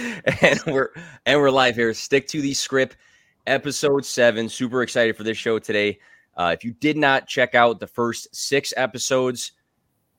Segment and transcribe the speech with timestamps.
[0.42, 0.90] and we're
[1.26, 1.92] and we're live here.
[1.92, 2.92] Stick to the Skrip,
[3.46, 4.48] episode seven.
[4.48, 5.98] Super excited for this show today.
[6.36, 9.52] Uh, if you did not check out the first six episodes,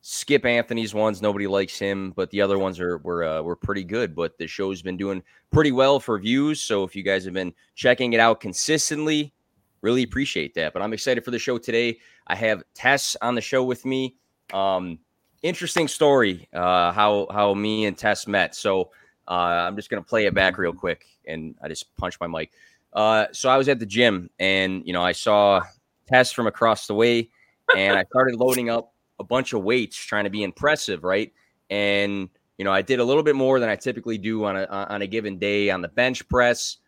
[0.01, 1.21] skip Anthony's ones.
[1.21, 4.15] Nobody likes him, but the other ones are were uh, were pretty good.
[4.15, 6.61] But the show's been doing pretty well for views.
[6.61, 9.33] So if you guys have been checking it out consistently,
[9.81, 10.73] really appreciate that.
[10.73, 11.97] But I'm excited for the show today.
[12.27, 14.15] I have Tess on the show with me.
[14.53, 14.99] Um,
[15.41, 18.53] interesting story uh, how how me and Tess met.
[18.53, 18.91] So
[19.31, 22.51] uh, I'm just gonna play it back real quick, and I just punched my mic.
[22.91, 25.61] Uh, so I was at the gym, and you know I saw
[26.05, 27.29] Tess from across the way,
[27.75, 31.31] and I started loading up a bunch of weights, trying to be impressive, right?
[31.69, 34.65] And you know I did a little bit more than I typically do on a
[34.65, 36.79] on a given day on the bench press,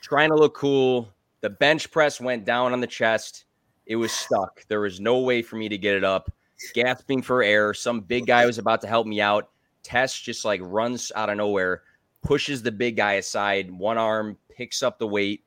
[0.00, 1.12] trying to look cool.
[1.40, 3.46] The bench press went down on the chest.
[3.86, 4.64] It was stuck.
[4.68, 6.32] There was no way for me to get it up
[6.72, 7.74] gasping for air.
[7.74, 9.50] Some big guy was about to help me out.
[9.84, 11.82] Tess just like runs out of nowhere,
[12.22, 15.44] pushes the big guy aside, one arm picks up the weight,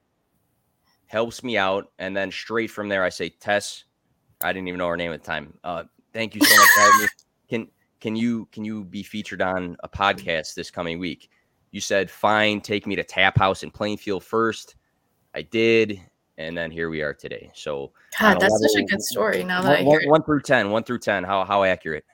[1.08, 3.84] helps me out, and then straight from there, I say, Tess,
[4.42, 5.58] I didn't even know her name at the time.
[5.64, 7.08] Uh, thank you so much for having me.
[7.50, 7.68] Can
[8.02, 11.30] can you can you be featured on a podcast this coming week?
[11.72, 14.76] You said fine, take me to Tap House in Plainfield first.
[15.34, 16.02] I did
[16.38, 17.52] and then here we are today.
[17.56, 19.44] So, God, that's level, such a good story.
[19.44, 22.06] Now that one, one through ten, one through ten, how how accurate?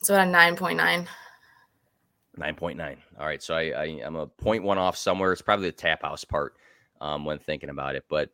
[0.00, 1.06] It's about a nine point nine.
[2.36, 2.96] Nine point nine.
[3.18, 5.32] All right, so I, I am a point one off somewhere.
[5.32, 6.54] It's probably the tap house part
[7.00, 8.04] um, when thinking about it.
[8.08, 8.30] But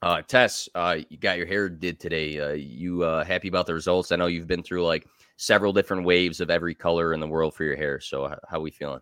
[0.00, 2.38] uh, Tess, uh, you got your hair did today.
[2.38, 4.12] Uh, you uh, happy about the results?
[4.12, 5.06] I know you've been through like
[5.38, 7.98] several different waves of every color in the world for your hair.
[7.98, 9.00] So how, how are we feeling?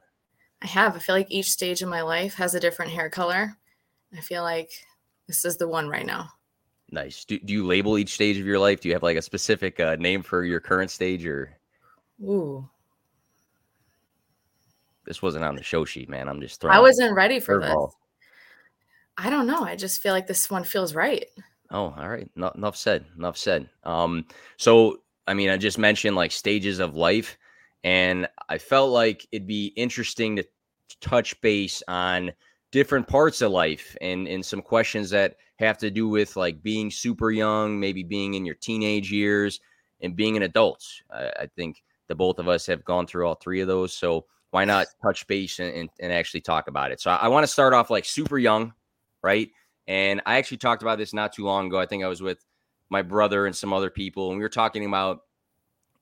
[0.63, 0.97] I have.
[0.97, 3.57] I feel like each stage of my life has a different hair color.
[4.17, 4.71] I feel like
[5.27, 6.31] this is the one right now.
[6.91, 7.25] Nice.
[7.27, 8.81] Do, do you label each stage of your life?
[8.81, 11.57] Do you have like a specific uh, name for your current stage or?
[12.23, 12.69] Ooh.
[15.07, 16.29] This wasn't on the show sheet, man.
[16.29, 16.77] I'm just throwing.
[16.77, 17.75] I wasn't ready for this.
[19.17, 19.63] I don't know.
[19.63, 21.25] I just feel like this one feels right.
[21.71, 22.29] Oh, all right.
[22.37, 23.05] No, enough said.
[23.17, 23.69] Enough said.
[23.85, 24.27] Um,
[24.57, 27.39] so I mean, I just mentioned like stages of life,
[27.85, 30.45] and I felt like it'd be interesting to
[31.01, 32.33] touch base on
[32.73, 36.91] different parts of life and and some questions that have to do with like being
[36.91, 39.61] super young, maybe being in your teenage years,
[40.01, 40.85] and being an adult.
[41.13, 43.95] I, I think the both of us have gone through all three of those.
[43.95, 47.01] So why not touch base and, and, and actually talk about it?
[47.01, 48.75] So I, I want to start off like super young,
[49.23, 49.49] right?
[49.87, 51.79] And I actually talked about this not too long ago.
[51.79, 52.45] I think I was with
[52.91, 55.21] my brother and some other people, and we were talking about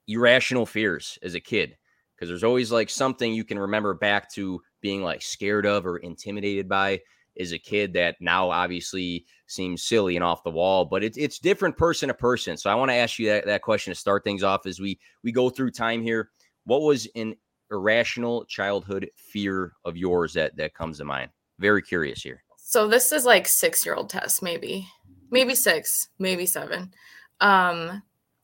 [0.09, 1.77] irrational fears as a kid
[2.17, 5.99] because there's always like something you can remember back to being like scared of or
[5.99, 7.01] intimidated by
[7.39, 11.39] is a kid that now obviously seems silly and off the wall, but it's it's
[11.39, 12.57] different person to person.
[12.57, 14.99] So I want to ask you that, that question to start things off as we
[15.23, 16.31] we go through time here.
[16.65, 17.37] What was an
[17.71, 21.31] irrational childhood fear of yours that that comes to mind?
[21.59, 22.43] Very curious here.
[22.57, 24.87] So this is like six year old Tess, maybe,
[25.31, 26.93] maybe six, maybe seven.
[27.41, 28.03] Um,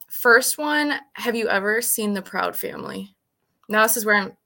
[0.09, 3.13] first one, have you ever seen the Proud Family?
[3.67, 4.37] Now this is where I'm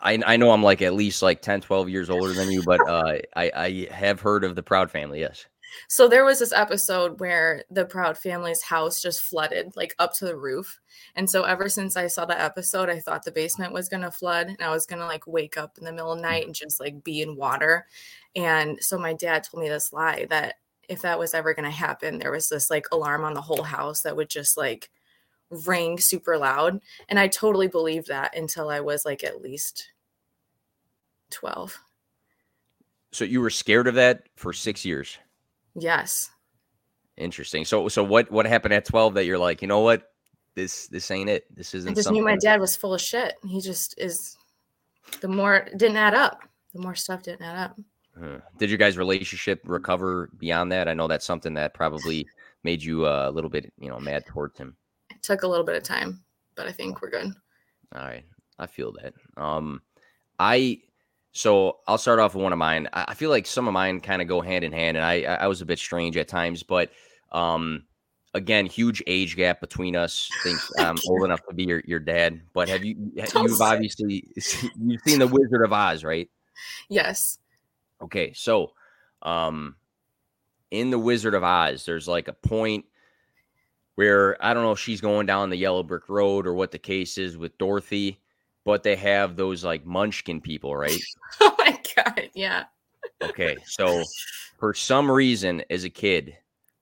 [0.00, 2.80] I, I know I'm like at least like 10, 12 years older than you, but
[2.88, 5.20] uh, I, I have heard of the Proud family.
[5.20, 5.46] Yes.
[5.88, 10.24] So there was this episode where the Proud family's house just flooded like up to
[10.24, 10.80] the roof.
[11.14, 14.10] And so ever since I saw that episode, I thought the basement was going to
[14.10, 16.46] flood and I was going to like wake up in the middle of the night
[16.46, 17.86] and just like be in water.
[18.34, 20.56] And so my dad told me this lie that
[20.88, 23.62] if that was ever going to happen, there was this like alarm on the whole
[23.62, 24.90] house that would just like
[25.50, 26.80] ring super loud.
[27.08, 29.88] And I totally believed that until I was like at least
[31.30, 31.78] 12.
[33.12, 35.18] So you were scared of that for six years?
[35.74, 36.30] Yes.
[37.16, 37.64] Interesting.
[37.64, 40.12] So so what what happened at 12 that you're like, you know what?
[40.54, 41.44] This this ain't it.
[41.54, 42.22] This isn't I just something.
[42.22, 43.34] knew my dad was full of shit.
[43.46, 44.36] He just is
[45.20, 46.44] the more didn't add up.
[46.72, 47.78] The more stuff didn't add up.
[48.58, 50.88] Did your guys' relationship recover beyond that?
[50.88, 52.26] I know that's something that probably
[52.64, 54.76] made you uh, a little bit, you know, mad towards him
[55.22, 56.22] took a little bit of time,
[56.54, 57.32] but I think we're good.
[57.94, 58.24] All right.
[58.58, 59.14] I feel that.
[59.36, 59.82] Um,
[60.38, 60.80] I,
[61.32, 62.88] so I'll start off with one of mine.
[62.92, 65.46] I feel like some of mine kind of go hand in hand, and I I
[65.46, 66.90] was a bit strange at times, but
[67.32, 67.84] um,
[68.34, 70.28] again, huge age gap between us.
[70.40, 74.28] I think I'm old enough to be your, your dad, but have you you've obviously
[74.78, 76.28] you've seen the Wizard of Oz, right?
[76.88, 77.38] Yes.
[78.02, 78.72] Okay, so
[79.22, 79.76] um,
[80.70, 82.84] in the Wizard of Oz, there's like a point
[84.00, 86.78] where I don't know if she's going down the yellow brick road or what the
[86.78, 88.18] case is with Dorothy,
[88.64, 90.98] but they have those like munchkin people, right?
[91.42, 92.64] oh my god, yeah.
[93.20, 94.02] okay, so
[94.58, 96.34] for some reason as a kid,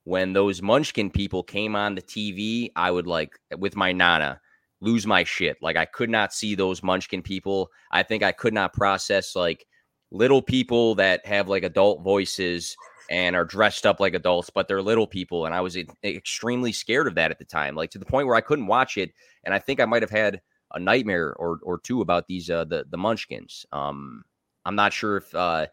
[0.05, 4.39] when those munchkin people came on the TV, I would like with my nana,
[4.79, 5.57] lose my shit.
[5.61, 7.69] Like I could not see those munchkin people.
[7.91, 9.67] I think I could not process like
[10.09, 12.77] little people that have like adult voices
[13.09, 15.45] and are dressed up like adults, but they're little people.
[15.45, 18.35] And I was extremely scared of that at the time, like to the point where
[18.35, 19.11] I couldn't watch it.
[19.43, 20.41] And I think I might have had
[20.73, 23.65] a nightmare or or two about these uh the the munchkins.
[23.71, 24.23] Um
[24.65, 25.65] I'm not sure if uh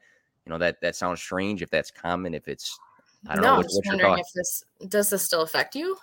[0.44, 2.78] you know that that sounds strange, if that's common, if it's
[3.28, 3.56] I don't no, know.
[3.56, 5.96] I'm just wondering if this does this still affect you?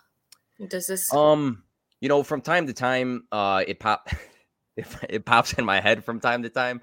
[0.68, 1.64] Does this Um,
[2.02, 4.10] you know, from time to time, uh, it pop,
[4.78, 6.82] it, it pops in my head from time to time.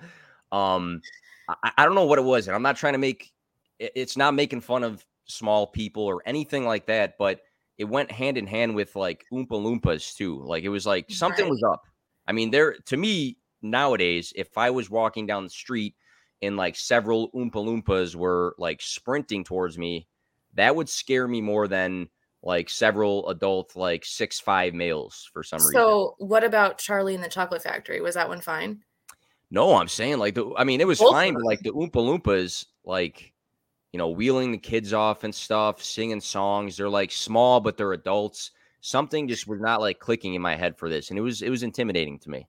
[0.50, 1.02] Um,
[1.49, 3.32] I, I don't know what it was, and I'm not trying to make.
[3.80, 7.40] It- It's not making fun of small people or anything like that, but
[7.78, 10.42] it went hand in hand with like Oompa Loompas too.
[10.44, 11.50] Like it was like something Right.
[11.50, 11.82] was up.
[12.28, 15.94] I mean, there to me nowadays, if I was walking down the street
[16.42, 20.06] and like several Oompa Loompas were like sprinting towards me,
[20.54, 22.08] that would scare me more than
[22.42, 25.72] like several adult like six five males for some reason.
[25.74, 28.00] so what about Charlie and the Chocolate Factory?
[28.00, 28.82] Was that one fine?
[29.50, 31.92] No, I'm saying like the I mean it was Both fine, but like the Oompa
[31.92, 33.32] Loompas, like
[33.92, 36.76] you know, wheeling the kids off and stuff, singing songs.
[36.76, 38.52] They're like small, but they're adults.
[38.81, 41.50] Something just was not like clicking in my head for this, and it was it
[41.50, 42.48] was intimidating to me.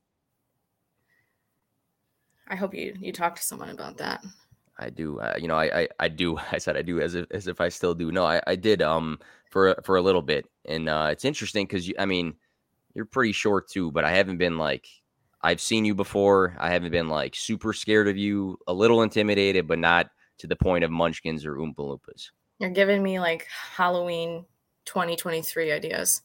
[2.47, 4.23] I hope you you talked to someone about that.
[4.77, 6.37] I do, uh, you know, I, I I do.
[6.51, 8.11] I said I do as if as if I still do.
[8.11, 11.87] No, I I did um for for a little bit, and uh, it's interesting because
[11.87, 12.35] you, I mean,
[12.93, 14.87] you're pretty short too, but I haven't been like
[15.41, 16.55] I've seen you before.
[16.59, 20.09] I haven't been like super scared of you, a little intimidated, but not
[20.41, 22.31] to the point of Munchkins or Oompa Loompas.
[22.57, 24.43] You're giving me like Halloween
[24.85, 26.23] 2023 ideas.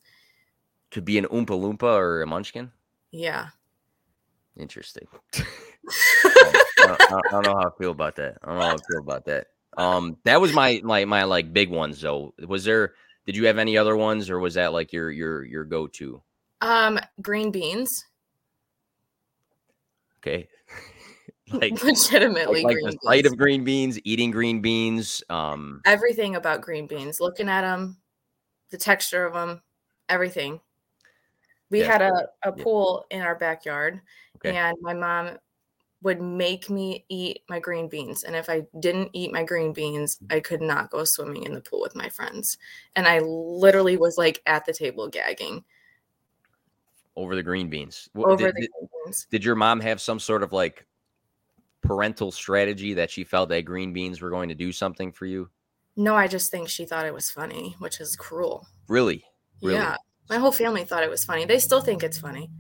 [0.93, 2.73] To be an Oompa Loompa or a Munchkin,
[3.11, 3.49] Yeah.
[4.57, 5.07] interesting.
[6.25, 8.39] I, don't, I don't know how I feel about that.
[8.43, 9.49] I don't know how I feel about that.
[9.77, 12.33] Um, that was my my my like big ones though.
[12.47, 12.95] Was there?
[13.27, 16.23] Did you have any other ones, or was that like your your your go to?
[16.63, 18.07] Um, green beans.
[20.21, 20.49] Okay,
[21.53, 23.33] like Legitimately like, like the sight beans.
[23.33, 25.23] of green beans, eating green beans.
[25.31, 27.21] Um, everything about green beans.
[27.21, 27.99] Looking at them,
[28.71, 29.63] the texture of them,
[30.09, 30.61] everything.
[31.71, 32.63] We Yeah, had a, a yeah.
[32.63, 34.01] pool in our backyard,
[34.37, 34.57] Okay.
[34.57, 35.39] and my mom
[36.03, 38.23] would make me eat my green beans.
[38.23, 41.61] And if I didn't eat my green beans, I could not go swimming in the
[41.61, 42.59] pool with my friends.
[42.95, 45.65] And I literally was like at the table gagging
[47.17, 48.09] over the green beans.
[48.15, 49.27] Over did, the green beans.
[49.31, 50.87] did your mom have some sort of like
[51.87, 55.49] parental strategy that she felt that green beans were going to do something for you?
[55.97, 58.67] No, I just think she thought it was funny, which is cruel.
[58.89, 59.25] Really?
[59.63, 59.79] Really?
[59.79, 59.97] Yeah.
[60.29, 61.45] My whole family thought it was funny.
[61.45, 62.51] They still think it's funny.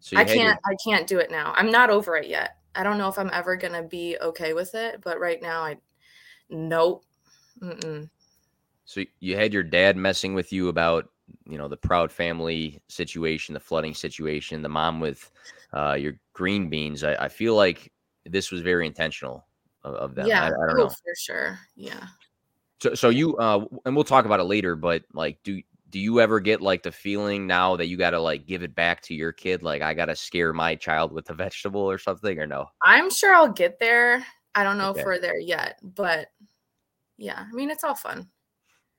[0.00, 1.54] So I can't I can't do it now.
[1.56, 2.56] I'm not over it yet.
[2.74, 5.76] I don't know if I'm ever gonna be okay with it, but right now I
[6.50, 7.04] nope.
[7.60, 8.10] Mm-mm.
[8.84, 11.08] So you had your dad messing with you about,
[11.46, 15.30] you know, the proud family situation, the flooding situation, the mom with
[15.72, 17.04] uh, your green beans.
[17.04, 17.91] I, I feel like
[18.26, 19.46] this was very intentional
[19.84, 20.26] of, of them.
[20.26, 20.88] Yeah, I, I don't oh, know.
[20.88, 21.58] for sure.
[21.76, 22.06] Yeah.
[22.80, 26.20] So, so you, uh, and we'll talk about it later, but like, do, do you
[26.20, 29.14] ever get like the feeling now that you got to like give it back to
[29.14, 29.62] your kid?
[29.62, 32.66] Like, I got to scare my child with a vegetable or something, or no?
[32.82, 34.24] I'm sure I'll get there.
[34.54, 35.00] I don't know Okay.
[35.00, 36.28] if we're there yet, but
[37.16, 38.28] yeah, I mean it's all fun.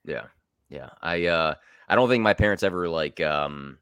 [0.04, 0.24] Yeah.
[0.68, 0.90] Yeah.
[1.02, 1.54] I uh
[1.88, 3.78] I don't think my parents ever like um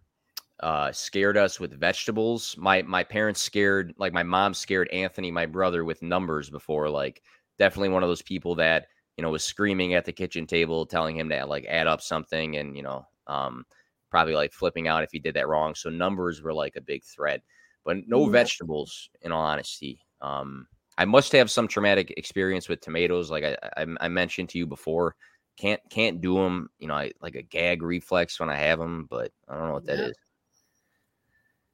[0.63, 2.57] uh scared us with vegetables.
[2.59, 6.89] My my parents scared like my mom scared Anthony, my brother, with numbers before.
[6.91, 7.23] Like
[7.59, 11.17] definitely one of those people that, you know, was screaming at the kitchen table, telling
[11.17, 13.65] him to like add up something and, you know, um
[14.11, 15.75] probably like flipping out if he did that wrong.
[15.75, 17.43] So numbers were like a big threat.
[17.85, 18.31] But no Mhm.
[18.31, 20.01] vegetables, in all honesty.
[20.21, 20.67] Um
[20.99, 24.67] I must have some traumatic experience with tomatoes, like I, I, I mentioned to you
[24.67, 25.17] before
[25.57, 26.71] can't can't do them.
[26.79, 29.75] You know, I like a gag reflex when I have them, but I don't know
[29.75, 30.17] what that is.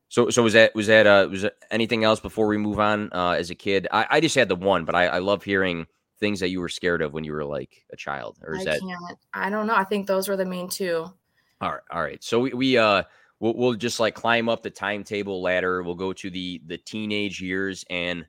[0.08, 3.10] So so was that was that uh was anything else before we move on?
[3.12, 5.86] Uh, as a kid, I, I just had the one, but I, I love hearing
[6.18, 8.64] things that you were scared of when you were like a child, or is I
[8.64, 9.18] that can't.
[9.34, 9.74] I don't know.
[9.74, 11.06] I think those were the main two.
[11.60, 11.80] all right?
[11.90, 12.22] All right.
[12.24, 13.02] So we, we uh
[13.38, 15.82] we'll, we'll just like climb up the timetable ladder.
[15.82, 18.26] We'll go to the the teenage years, and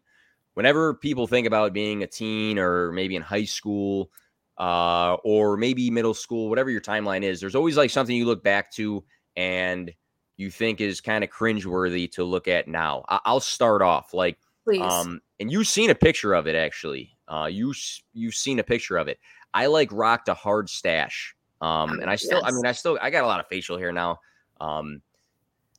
[0.56, 4.12] whenever people think about being a teen or maybe in high school,
[4.58, 8.44] uh, or maybe middle school, whatever your timeline is, there's always like something you look
[8.44, 9.04] back to
[9.38, 9.94] and
[10.40, 13.04] you think is kind of cringeworthy to look at now.
[13.10, 14.82] I- I'll start off like Please.
[14.82, 17.12] um, and you've seen a picture of it actually.
[17.28, 17.74] Uh, you
[18.14, 19.20] you've seen a picture of it.
[19.54, 21.36] I like rocked a hard stash.
[21.62, 23.78] Um, Oh, and I still, I mean, I still, I got a lot of facial
[23.78, 24.20] hair now.
[24.62, 25.02] Um,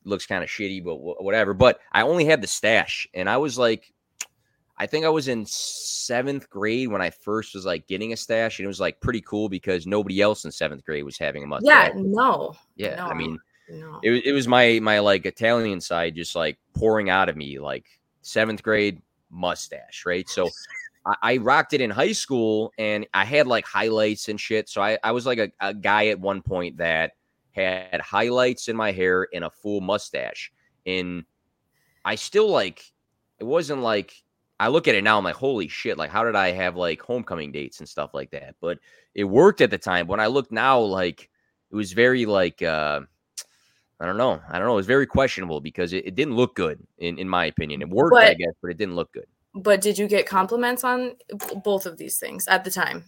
[0.05, 1.55] looks kind of shitty, but wh- whatever.
[1.55, 3.91] But I only had the stash, and I was like,
[4.77, 8.59] I think I was in seventh grade when I first was like getting a stash,
[8.59, 11.47] and it was like pretty cool because nobody else in seventh grade was having a
[11.47, 11.93] mustache.
[11.95, 12.55] yeah, no.
[12.75, 12.95] yeah.
[12.97, 13.05] no.
[13.07, 13.39] I mean,
[14.03, 17.59] It was it was my my like Italian side just like pouring out of me
[17.59, 17.85] like
[18.21, 20.27] seventh grade mustache, right?
[20.29, 20.49] So
[21.05, 24.69] I, I rocked it in high school and I had like highlights and shit.
[24.69, 27.13] So I, I was like a, a guy at one point that
[27.51, 30.51] had highlights in my hair and a full mustache.
[30.85, 31.25] And
[32.05, 32.83] I still like
[33.39, 34.13] it wasn't like
[34.59, 37.01] I look at it now, I'm like, holy shit, like how did I have like
[37.01, 38.55] homecoming dates and stuff like that?
[38.61, 38.77] But
[39.15, 40.07] it worked at the time.
[40.07, 41.29] When I look now, like
[41.71, 43.01] it was very like uh
[44.01, 44.41] I don't know.
[44.49, 44.73] I don't know.
[44.73, 47.83] It was very questionable because it, it didn't look good in, in my opinion.
[47.83, 49.27] It worked, I guess, but it didn't look good.
[49.53, 51.15] But did you get compliments on
[51.63, 53.03] both of these things at the time?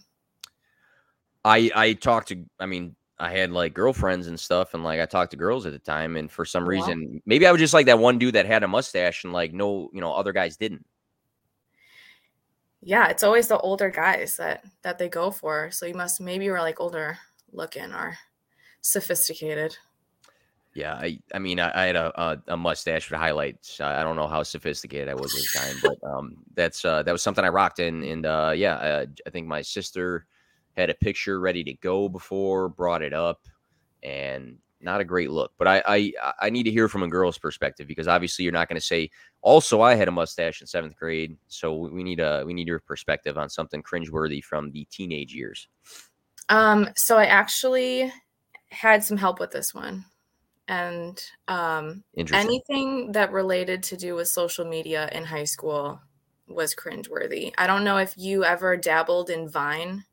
[1.44, 5.06] I I talked to I mean I had like girlfriends and stuff and like I
[5.06, 6.70] talked to girls at the time and for some Wow.
[6.70, 9.52] reason maybe I was just like that one dude that had a mustache and like
[9.52, 10.86] no you know other guys didn't.
[12.82, 15.70] Yeah, it's always the older guys that that they go for.
[15.70, 17.18] So you must maybe were like older
[17.52, 18.16] looking or
[18.82, 19.76] sophisticated.
[20.74, 23.80] Yeah, I I mean I, I had a, a a mustache with highlights.
[23.80, 27.02] I, I don't know how sophisticated I was at the time, but um that's uh
[27.04, 30.26] that was something I rocked in and uh yeah uh, I think my sister
[30.76, 33.46] had a picture ready to go before brought it up
[34.02, 35.52] and not a great look.
[35.58, 38.68] But I I I need to hear from a girl's perspective because obviously you're not
[38.68, 39.10] going to say
[39.42, 42.66] also I had a mustache in seventh grade, so we we need a we need
[42.66, 45.68] your perspective on something cringeworthy from the teenage years.
[46.48, 48.12] Um, so I actually
[48.70, 50.04] had some help with this one.
[50.68, 56.00] And um anything that related to do with social media in high school
[56.48, 57.52] was cringeworthy.
[57.58, 60.04] I don't know if you ever dabbled in Vine.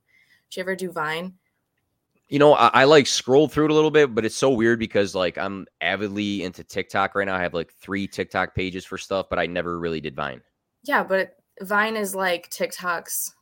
[0.49, 1.33] Did you ever do Vine?
[2.29, 4.79] You know, I, I like scrolled through it a little bit, but it's so weird
[4.79, 7.35] because like I'm avidly into TikTok right now.
[7.35, 10.41] I have like three TikTok pages for stuff, but I never really did Vine.
[10.83, 13.33] Yeah, but Vine is like TikTok's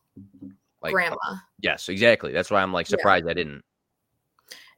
[0.82, 1.16] Like, grandma.
[1.62, 2.32] yes, exactly.
[2.32, 2.98] That's why I'm like Yeah.
[2.98, 3.64] surprised I didn't.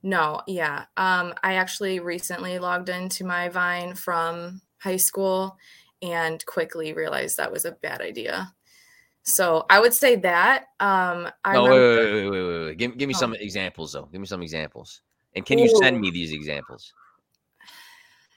[0.04, 0.86] No, yeah.
[0.98, 5.58] Um, I actually recently logged into my Vine from high school
[6.02, 8.54] and quickly realized that was a bad idea.
[9.24, 10.64] So I would say that.
[10.80, 12.78] Um, I no, remember- wait, wait, wait, wait, wait, wait.
[12.78, 13.20] Give, give me Oh.
[13.20, 14.06] some examples though.
[14.12, 15.02] Give me some examples.
[15.36, 16.94] And can you send me these examples?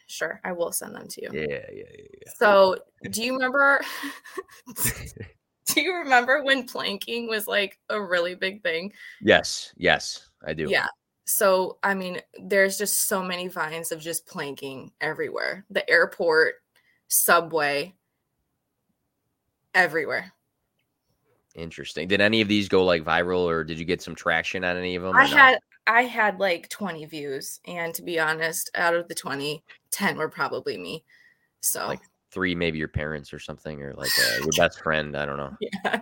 [0.06, 1.28] sure, I will send them to you.
[1.33, 2.76] Yeah, Yeah, yeah, yeah, So,
[3.11, 3.80] do you remember?
[5.66, 8.92] do you remember when planking was like a really big thing?
[9.21, 10.68] Yes, yes, I do.
[10.68, 10.87] Yeah.
[11.24, 15.64] So, I mean, there's just so many vines of just planking everywhere.
[15.70, 16.56] The airport,
[17.08, 17.94] subway,
[19.74, 20.32] everywhere.
[21.54, 22.08] Interesting.
[22.08, 24.96] Did any of these go like viral or did you get some traction on any
[24.96, 25.16] of them?
[25.16, 29.62] I had I had like 20 views and to be honest, out of the 20,
[29.90, 31.04] 10 were probably me.
[31.60, 32.00] So, Like
[32.30, 35.16] three, maybe your parents or something, or like uh, your best friend.
[35.16, 35.56] I don't know.
[35.60, 36.00] yeah.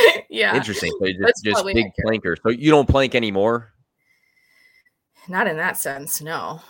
[0.30, 0.56] yeah.
[0.56, 0.92] Interesting.
[1.00, 2.36] So just, just big planker.
[2.42, 3.72] So you don't plank anymore?
[5.28, 6.60] Not in that sense, no.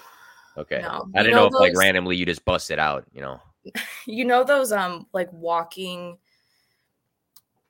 [0.56, 0.80] Okay.
[0.82, 1.08] No.
[1.14, 3.40] I You didn't know know if like randomly you just bust it out, you know.
[4.06, 6.18] You know those um like walking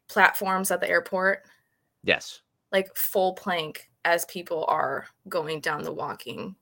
[0.09, 1.45] platforms at the airport,
[2.03, 2.41] Yes.
[2.73, 6.57] like full plank as people are going down the walking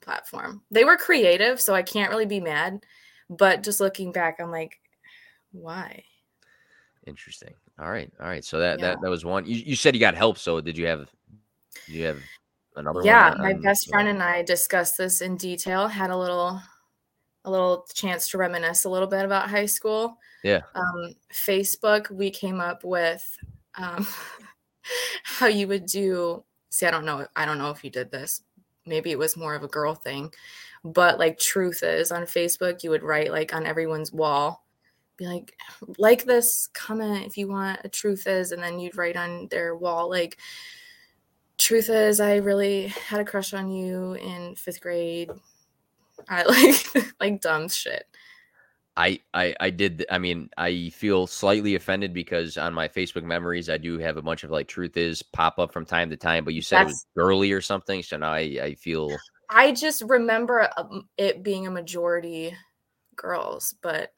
[0.00, 0.62] platform.
[0.70, 2.84] They were creative, so I can't really be mad,
[3.30, 4.80] but just looking back I'm like
[5.52, 6.02] why?
[7.06, 7.54] Interesting.
[7.78, 8.10] All right.
[8.20, 8.44] All right.
[8.44, 8.88] So that Yeah.
[8.88, 9.46] that, that was one.
[9.46, 10.36] You, you said you got help.
[10.38, 11.08] So did you have
[11.86, 12.18] did you have
[12.76, 13.38] another yeah, one?
[13.38, 16.60] my on- best friend and I discussed this in detail, had a little
[17.46, 20.16] a little chance to reminisce a little bit about high school.
[20.42, 20.62] Yeah.
[20.74, 23.22] Um, Facebook, we came up with
[23.76, 24.06] um,
[25.24, 26.42] how you would do
[26.74, 28.42] see, I don't know, I don't know if you did this.
[28.86, 30.32] Maybe it was more of a girl thing,
[30.84, 34.64] but like truth is on Facebook, you would write like on everyone's wall,
[35.16, 35.56] be like,
[35.96, 39.76] like this, comment if you want a truth is, and then you'd write on their
[39.76, 40.36] wall like
[41.58, 45.30] truth is i really had a crush on you in fifth grade
[46.28, 46.42] i
[46.94, 48.06] like like dumb shit
[48.96, 50.06] I, I I did.
[50.08, 54.22] I mean, I feel slightly offended because on my Facebook memories, I do have a
[54.22, 56.44] bunch of like truth is pop up from time to time.
[56.44, 59.10] But you said it was girly or something, so now I, I feel
[59.50, 62.54] i just remember um, it being a majority
[63.16, 64.12] girls but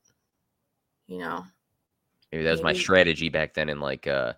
[1.06, 1.44] you know
[2.32, 4.32] maybe that was my strategy back then in like uh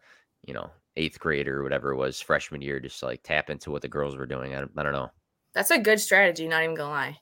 [0.44, 3.82] you know eighth grade or whatever it was freshman year, just like tap into what
[3.82, 4.54] the girls were doing.
[4.54, 5.10] I, I don't know.
[5.54, 7.18] that's a good strategy not even gonna lie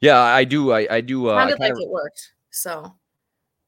[0.00, 0.72] Yeah, I do.
[0.72, 1.30] I I do.
[1.30, 2.92] Uh, I kinda- like it worked so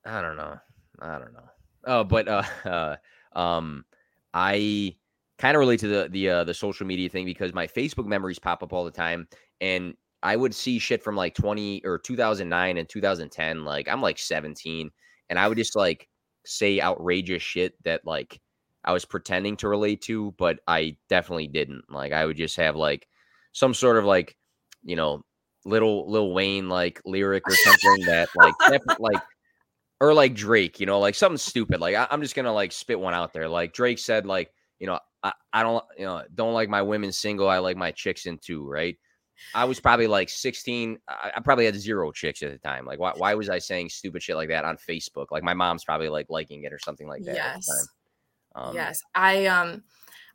[0.04, 0.58] I don't know.
[1.00, 1.48] I don't know.
[1.86, 2.96] Oh, but uh, uh
[3.38, 3.84] um
[4.32, 4.96] I
[5.38, 8.38] kind of relate to the the uh, the social media thing because my Facebook memories
[8.38, 9.28] pop up all the time
[9.60, 14.18] and I would see shit from like 20 or 2009 and 2010 like I'm like
[14.18, 14.90] 17
[15.28, 16.08] and I would just like
[16.46, 18.40] say outrageous shit that like
[18.84, 21.84] I was pretending to relate to but I definitely didn't.
[21.90, 23.06] Like I would just have like
[23.52, 24.36] some sort of like
[24.82, 25.24] you know,
[25.64, 28.54] little Lil Wayne like lyric or something that like
[28.98, 29.22] like
[30.00, 31.80] or like Drake, you know, like something stupid.
[31.80, 33.48] Like I, am just gonna like spit one out there.
[33.48, 37.12] Like Drake said, like you know, I, I don't you know don't like my women
[37.12, 37.48] single.
[37.48, 38.68] I like my chicks in two.
[38.68, 38.96] Right.
[39.52, 40.96] I was probably like 16.
[41.08, 42.84] I, I probably had zero chicks at the time.
[42.86, 45.26] Like why why was I saying stupid shit like that on Facebook?
[45.30, 47.34] Like my mom's probably like liking it or something like that.
[47.34, 47.68] Yes.
[48.54, 49.02] Um, yes.
[49.14, 49.82] I um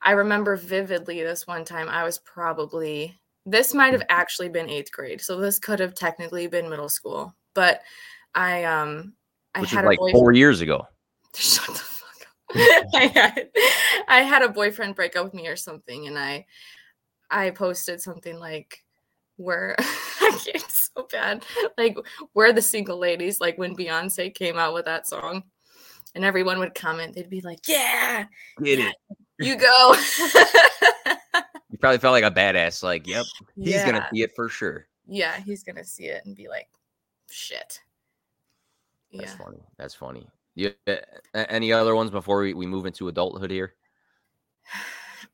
[0.02, 4.92] I remember vividly this one time I was probably this might have actually been eighth
[4.92, 5.22] grade.
[5.22, 7.36] So this could have technically been middle school.
[7.54, 7.82] But
[8.36, 9.14] I um
[9.56, 10.18] I had like boyfriend.
[10.18, 10.86] four years ago.
[11.36, 12.86] Shut the fuck up.
[12.96, 13.50] I had
[14.08, 16.46] I had a boyfriend break up with me or something, and I
[17.32, 18.84] I posted something like
[19.38, 19.76] where
[20.22, 21.46] it's so bad.
[21.78, 21.98] Like
[22.34, 25.44] we're the single ladies, like when Beyonce came out with that song.
[26.16, 28.26] And everyone would comment, they'd be like, Yeah,
[28.62, 28.96] get yeah, it.
[29.40, 29.94] You go.
[31.70, 33.26] you probably felt like a badass, like, yep,
[33.56, 33.86] he's yeah.
[33.86, 34.88] gonna see it for sure.
[35.08, 36.68] Yeah, he's gonna see it and be like,
[37.30, 37.82] shit.
[39.14, 39.44] That's yeah.
[39.44, 39.60] funny.
[39.78, 40.28] That's funny.
[40.88, 40.96] Uh,
[41.34, 43.74] any other ones before we, we move into adulthood here?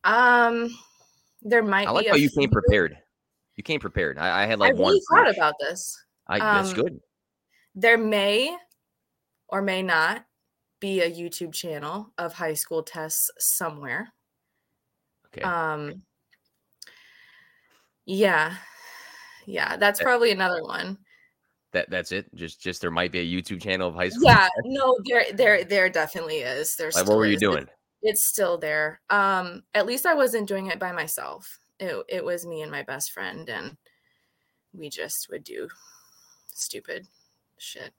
[0.04, 0.70] Um,
[1.42, 1.88] there might.
[1.88, 2.42] I like how you few.
[2.42, 2.96] came prepared.
[3.56, 4.20] You came prepared.
[4.20, 5.26] I, I had like I really one.
[5.26, 6.00] thought about this.
[6.28, 7.00] I um, that's good.
[7.74, 8.56] There may
[9.48, 10.26] or may not
[10.86, 14.14] be a YouTube channel of high school tests somewhere.
[15.28, 15.42] Okay.
[15.42, 16.04] Um.
[18.06, 18.54] Yeah,
[19.48, 21.00] yeah, that's probably another one
[21.76, 22.34] that that's it.
[22.34, 24.24] Just just there might be a YouTube channel of high school.
[24.24, 26.76] Yeah, no, there there there definitely is.
[26.76, 27.64] There's like, what were you doing?
[27.64, 29.02] It's, it's, still there.
[29.10, 31.60] Um, at least I wasn't doing it by myself.
[31.80, 33.76] It it was me and my best friend, and
[34.74, 35.68] we just would do
[36.48, 37.08] stupid
[37.58, 37.92] shit.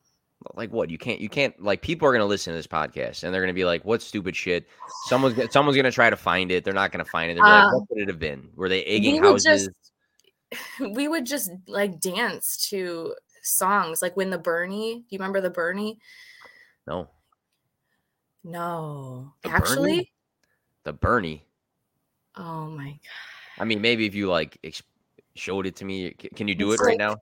[0.54, 0.90] Like what?
[0.90, 3.52] You can't you can't like people are gonna listen to this podcast and they're gonna
[3.52, 4.66] be like, "What stupid shit?"
[5.06, 6.64] Someone's someone's gonna try to find it.
[6.64, 7.34] They're not gonna find it.
[7.34, 8.50] They're uh, like, "What could it have been?
[8.54, 9.68] Were they egging we houses?"
[10.52, 15.40] Just, we would just like dance to songs like when the Bernie, Do you remember
[15.40, 15.98] the Bernie?
[16.86, 17.08] No.
[18.44, 19.32] No.
[19.42, 20.12] The Actually, Bernie?
[20.84, 21.46] the Bernie.
[22.36, 22.98] Oh my god.
[23.58, 24.82] I mean, maybe if you like ex-
[25.34, 27.16] showed it to me, can you do it's it right now?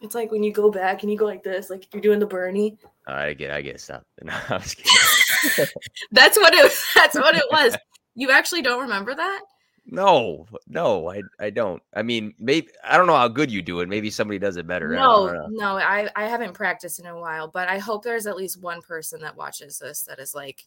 [0.00, 2.26] It's like when you go back and you go like this, like you're doing the
[2.26, 2.78] Bernie.
[3.06, 4.04] I get, I get stop.
[4.22, 5.66] No, I was kidding.
[6.12, 6.72] that's what it.
[6.94, 7.76] That's what it was.
[8.14, 9.42] You actually don't remember that?
[9.90, 11.82] No, no, I I don't.
[11.94, 13.88] I mean, maybe I don't know how good you do it.
[13.88, 14.88] Maybe somebody does it better.
[14.88, 18.36] No, I no, I I haven't practiced in a while, but I hope there's at
[18.36, 20.66] least one person that watches this that is like,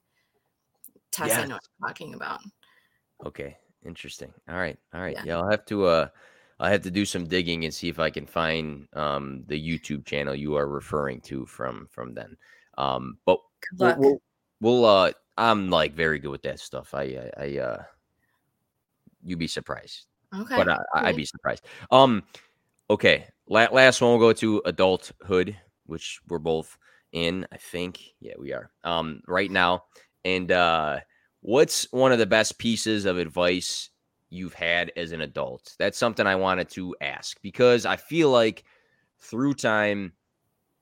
[1.12, 1.47] Tessa yes.
[1.47, 2.39] know what I'm talking about.
[3.24, 4.34] Okay, interesting.
[4.50, 5.17] All right, all right.
[5.17, 5.24] Yeah.
[5.26, 6.08] yeah, I'll have to uh,
[6.62, 10.06] I have to do some digging and see if I can find um the YouTube
[10.06, 12.38] channel you are referring to from from then.
[12.78, 13.39] Um, but
[13.78, 14.21] we'll, we'll,
[14.62, 16.93] we'll uh, I'm like very good with that stuff.
[16.93, 17.84] I I, I uh
[19.24, 20.06] you'd be surprised.
[20.34, 20.56] Okay.
[20.56, 21.65] But I, would be surprised.
[21.91, 22.24] Um,
[22.89, 23.26] okay.
[23.50, 26.78] La- last one we'll go to adulthood, which we're both
[27.12, 27.45] in.
[27.52, 28.00] I think.
[28.19, 28.71] Yeah, we are.
[28.84, 29.84] Um, right now.
[30.24, 31.00] And uh,
[31.41, 33.89] what's one of the best pieces of advice
[34.32, 35.76] you've had as an adult?
[35.78, 38.63] That's something I wanted to ask because I feel like
[39.20, 40.13] through time,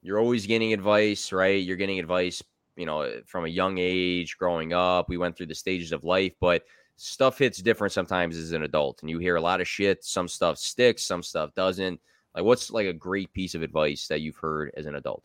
[0.02, 1.62] you're always getting advice, right?
[1.62, 2.42] You're getting advice,
[2.78, 5.10] you know, from a young age, growing up.
[5.10, 6.64] We went through the stages of life, but
[7.00, 10.28] stuff hits different sometimes as an adult and you hear a lot of shit some
[10.28, 11.98] stuff sticks some stuff doesn't
[12.36, 15.24] like what's like a great piece of advice that you've heard as an adult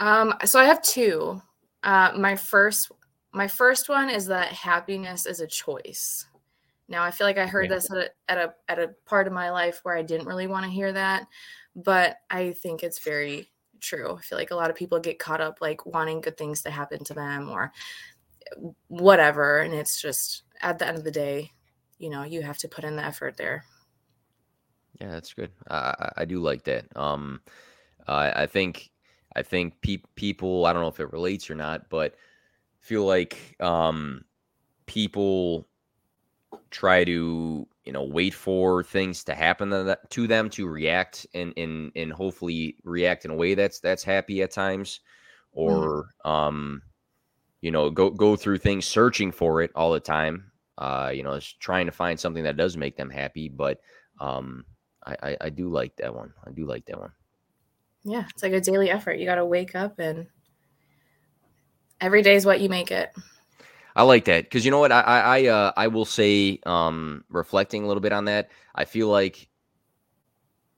[0.00, 1.40] um so i have two
[1.82, 2.90] uh my first
[3.34, 6.26] my first one is that happiness is a choice
[6.88, 7.76] now i feel like i heard yeah.
[7.76, 10.46] this at a, at a at a part of my life where i didn't really
[10.46, 11.26] want to hear that
[11.74, 13.48] but i think it's very
[13.80, 16.62] true i feel like a lot of people get caught up like wanting good things
[16.62, 17.72] to happen to them or
[18.88, 21.52] whatever and it's just at the end of the day,
[21.98, 23.64] you know, you have to put in the effort there.
[25.00, 25.50] Yeah, that's good.
[25.68, 26.86] I, I do like that.
[26.96, 27.40] Um,
[28.06, 28.90] I I think
[29.34, 30.66] I think pe- people.
[30.66, 32.14] I don't know if it relates or not, but
[32.80, 34.24] feel like um,
[34.86, 35.66] people
[36.70, 39.70] try to you know wait for things to happen
[40.10, 44.42] to, them to react and and and hopefully react in a way that's that's happy
[44.42, 45.00] at times,
[45.52, 46.30] or mm.
[46.30, 46.82] um,
[47.60, 51.38] you know go go through things searching for it all the time uh, you know,
[51.60, 53.48] trying to find something that does make them happy.
[53.48, 53.80] But
[54.20, 54.64] um,
[55.06, 56.32] I, I, I do like that one.
[56.46, 57.12] I do like that one.
[58.02, 59.18] Yeah, it's like a daily effort.
[59.18, 60.26] You got to wake up and
[62.00, 63.12] every day is what you make it.
[63.96, 67.84] I like that because you know what I I uh, I will say um, reflecting
[67.84, 68.50] a little bit on that.
[68.74, 69.48] I feel like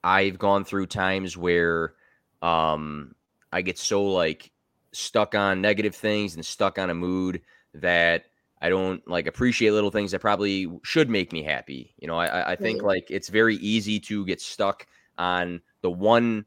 [0.05, 1.95] I've gone through times where
[2.43, 3.15] um,
[3.53, 4.51] I get so like
[4.93, 7.41] stuck on negative things and stuck on a mood
[7.75, 8.27] that
[8.61, 11.95] I don't like appreciate little things that probably should make me happy.
[11.99, 14.87] You know, I, I think like it's very easy to get stuck
[15.19, 16.45] on the one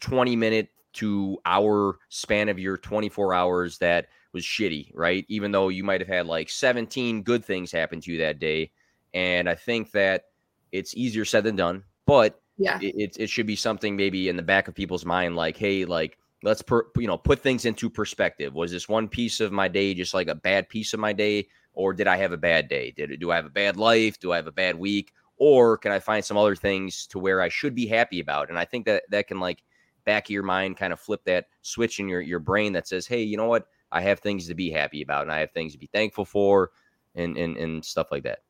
[0.00, 5.24] 20 minute to hour span of your 24 hours that was shitty, right?
[5.28, 8.70] Even though you might have had like 17 good things happen to you that day.
[9.14, 10.24] And I think that
[10.72, 12.78] it's easier said than done, but Yeah.
[12.80, 16.18] it, it, should be something maybe in the back of people's mind like, hey, like,
[16.42, 18.54] let's per, you know put things into perspective.
[18.54, 21.48] Was this one piece of my day just like a bad piece of my day,
[21.74, 22.92] or did I have a bad day?
[22.96, 24.18] Did do I have a bad life?
[24.18, 25.12] Do I have a bad week?
[25.36, 28.48] Or can I find some other things to where I should be happy about?
[28.48, 29.62] And I think that that can like
[30.04, 33.06] back of your mind kind of flip that switch in your your brain that says,
[33.06, 33.66] hey, you know what?
[33.92, 36.70] I have things to be happy about, and I have things to be thankful for,
[37.14, 38.40] and and and stuff like that.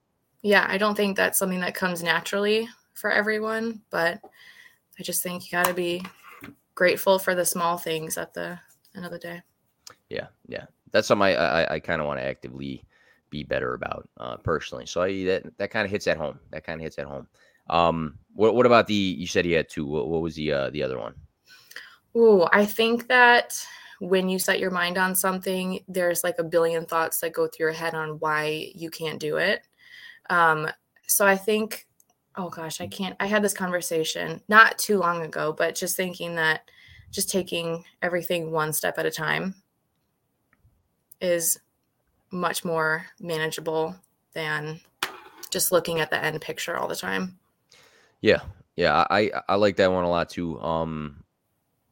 [0.42, 4.20] Yeah, I don't think that's something that comes naturally for everyone, but
[4.98, 6.04] I just think you got to be
[6.74, 8.58] grateful for the small things at the
[8.96, 9.42] end of the day.
[10.08, 12.84] Yeah, yeah, that's something I I, I kind of want to actively
[13.30, 14.86] be better about uh, personally.
[14.86, 16.38] So I, that that kind of hits at home.
[16.50, 17.26] That kind of hits at home.
[17.70, 18.94] Um, what what about the?
[18.94, 19.86] You said you had two.
[19.86, 21.14] What, what was the uh, the other one?
[22.16, 23.64] Ooh, I think that
[24.02, 27.66] when you set your mind on something, there's like a billion thoughts that go through
[27.66, 29.62] your head on why you can't do it.
[30.28, 30.68] Um,
[31.06, 31.86] so I think,
[32.34, 33.14] oh gosh, I can't.
[33.20, 36.68] I had this conversation not too long ago, but just thinking that
[37.12, 39.54] just taking everything one step at a time
[41.20, 41.60] is
[42.32, 43.94] much more manageable
[44.32, 44.80] than
[45.50, 47.38] just looking at the end picture all the time.
[48.20, 48.40] Yeah,
[48.74, 50.60] yeah, I I like that one a lot too.
[50.60, 51.22] Um,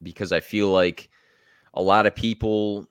[0.02, 1.09] because I feel like
[1.74, 2.88] a lot of people,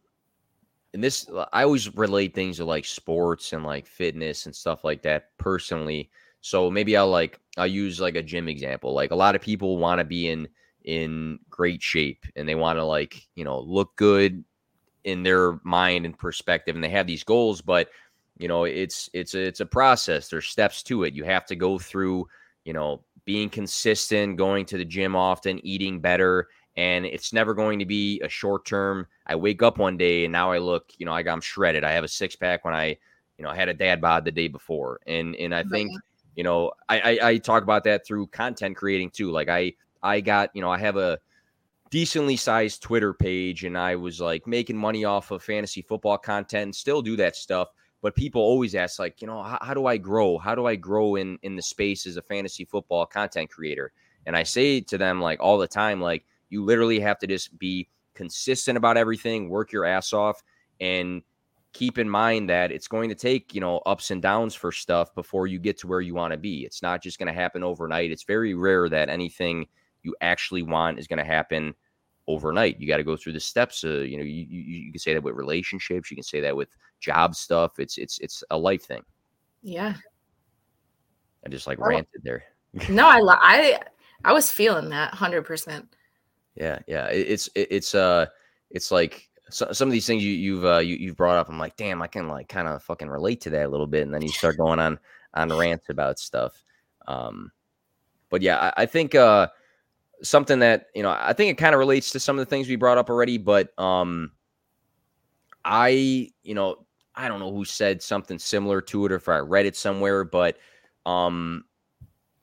[0.93, 5.01] and this I always relate things to like sports and like fitness and stuff like
[5.03, 6.09] that personally.
[6.41, 8.93] So maybe I'll like I'll use like a gym example.
[8.93, 10.47] Like a lot of people want to be in
[10.85, 14.43] in great shape and they want to like you know look good
[15.03, 17.89] in their mind and perspective, and they have these goals, but
[18.37, 20.29] you know it's it's a, it's a process.
[20.29, 21.13] There's steps to it.
[21.13, 22.27] You have to go through
[22.63, 26.47] you know being consistent, going to the gym often, eating better,
[26.79, 29.05] and it's never going to be a short term.
[29.27, 31.83] I wake up one day and now I look, you know, I got I'm shredded.
[31.83, 32.97] I have a six pack when I,
[33.37, 35.91] you know, I had a dad bod the day before, and and I think,
[36.35, 39.29] you know, I, I I talk about that through content creating too.
[39.29, 41.19] Like I I got, you know, I have a
[41.89, 46.75] decently sized Twitter page, and I was like making money off of fantasy football content,
[46.75, 47.67] still do that stuff
[48.01, 50.73] but people always ask like you know how, how, do i grow how do i
[50.73, 53.91] grow in in the space as a fantasy football content creator
[54.25, 57.57] and i say to them like all the time like you literally have to just
[57.59, 60.41] be consistent about everything work your ass off
[60.81, 61.21] and
[61.71, 65.13] keep in mind that it's going to take you know ups and downs for stuff
[65.15, 67.63] before you get to where you want to be it's not just going to happen
[67.63, 69.65] overnight it's very rare that anything
[70.03, 71.73] you actually want is going to happen
[72.29, 72.79] overnight.
[72.79, 73.83] You got to go through the steps.
[73.83, 76.09] Uh, you know, you, you you can say that with relationships.
[76.09, 76.69] You can say that with
[77.01, 77.79] job stuff.
[77.79, 79.03] It's it's it's a life thing.
[79.61, 79.95] Yeah.
[81.45, 82.43] I just like Well- ranted there.
[82.87, 83.79] No, I I
[84.23, 85.87] I was feeling that 100%.
[86.55, 87.05] Yeah, yeah.
[87.07, 88.27] It's it's uh
[88.69, 91.49] it's like so, some of these things you you've uh, you, you've brought up.
[91.49, 94.03] I'm like, damn, I can like kind of fucking relate to that a little bit,
[94.03, 94.99] and then you start going on
[95.33, 96.63] on rants about stuff.
[97.07, 97.51] Um,
[98.29, 99.47] but yeah, I, I think uh
[100.21, 102.67] something that you know I think it kind of relates to some of the things
[102.67, 104.31] we brought up already, but um,
[105.65, 106.85] I you know
[107.15, 110.23] I don't know who said something similar to it or if I read it somewhere,
[110.23, 110.57] but
[111.05, 111.65] um,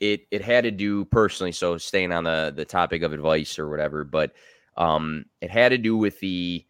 [0.01, 1.53] it it had to do personally.
[1.53, 4.33] So staying on the the topic of advice or whatever, but
[4.77, 6.65] um, it had to do with the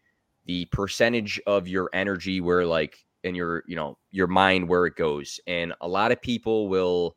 [0.45, 4.95] the percentage of your energy where like in your you know your mind where it
[4.95, 7.15] goes, and a lot of people will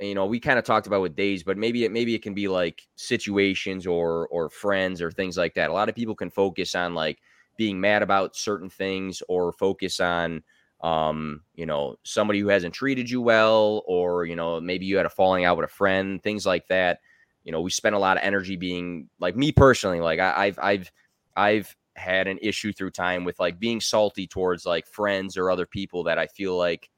[0.00, 2.34] you know we kind of talked about with days but maybe it maybe it can
[2.34, 6.30] be like situations or or friends or things like that a lot of people can
[6.30, 7.18] focus on like
[7.56, 10.42] being mad about certain things or focus on
[10.82, 15.06] um you know somebody who hasn't treated you well or you know maybe you had
[15.06, 16.98] a falling out with a friend things like that
[17.44, 20.58] you know we spend a lot of energy being like me personally like I, i've
[20.60, 20.92] i've
[21.36, 25.66] i've had an issue through time with like being salty towards like friends or other
[25.66, 26.90] people that i feel like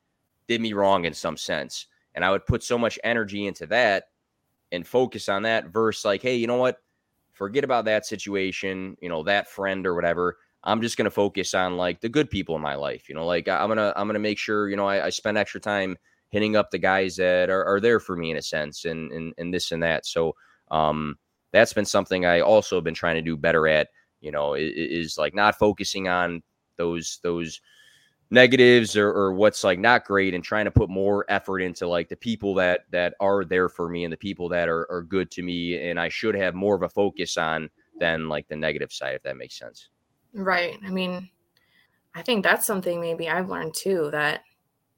[0.48, 4.04] did me wrong in some sense and I would put so much energy into that
[4.72, 6.78] and focus on that versus like, hey, you know what?
[7.32, 10.38] Forget about that situation, you know, that friend or whatever.
[10.64, 13.09] I'm just gonna focus on like the good people in my life.
[13.09, 15.61] You know, like I'm gonna I'm gonna make sure, you know, I, I spend extra
[15.61, 15.96] time
[16.31, 19.35] hitting up the guys that are, are there for me in a sense and, and
[19.38, 20.07] and this and that.
[20.07, 20.35] So
[20.70, 21.16] um
[21.53, 23.88] that's been something I also been trying to do better at,
[24.20, 26.42] you know, is, is like not focusing on
[26.77, 27.61] those those
[28.31, 32.09] negatives or, or what's like not great and trying to put more effort into like
[32.09, 35.31] the people that that are there for me and the people that are, are good
[35.31, 37.68] to me and i should have more of a focus on
[38.00, 39.90] than like the negative side if that makes sense
[40.34, 40.78] Right.
[40.84, 41.30] I mean,
[42.14, 44.42] I think that's something maybe I've learned too that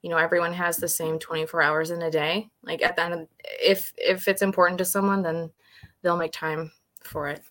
[0.02, 2.48] you know everyone has the same 24 hours in a day.
[2.62, 3.28] Like at the end of,
[3.62, 5.50] if if it's important to someone then
[6.02, 6.72] they'll make time
[7.02, 7.42] for it.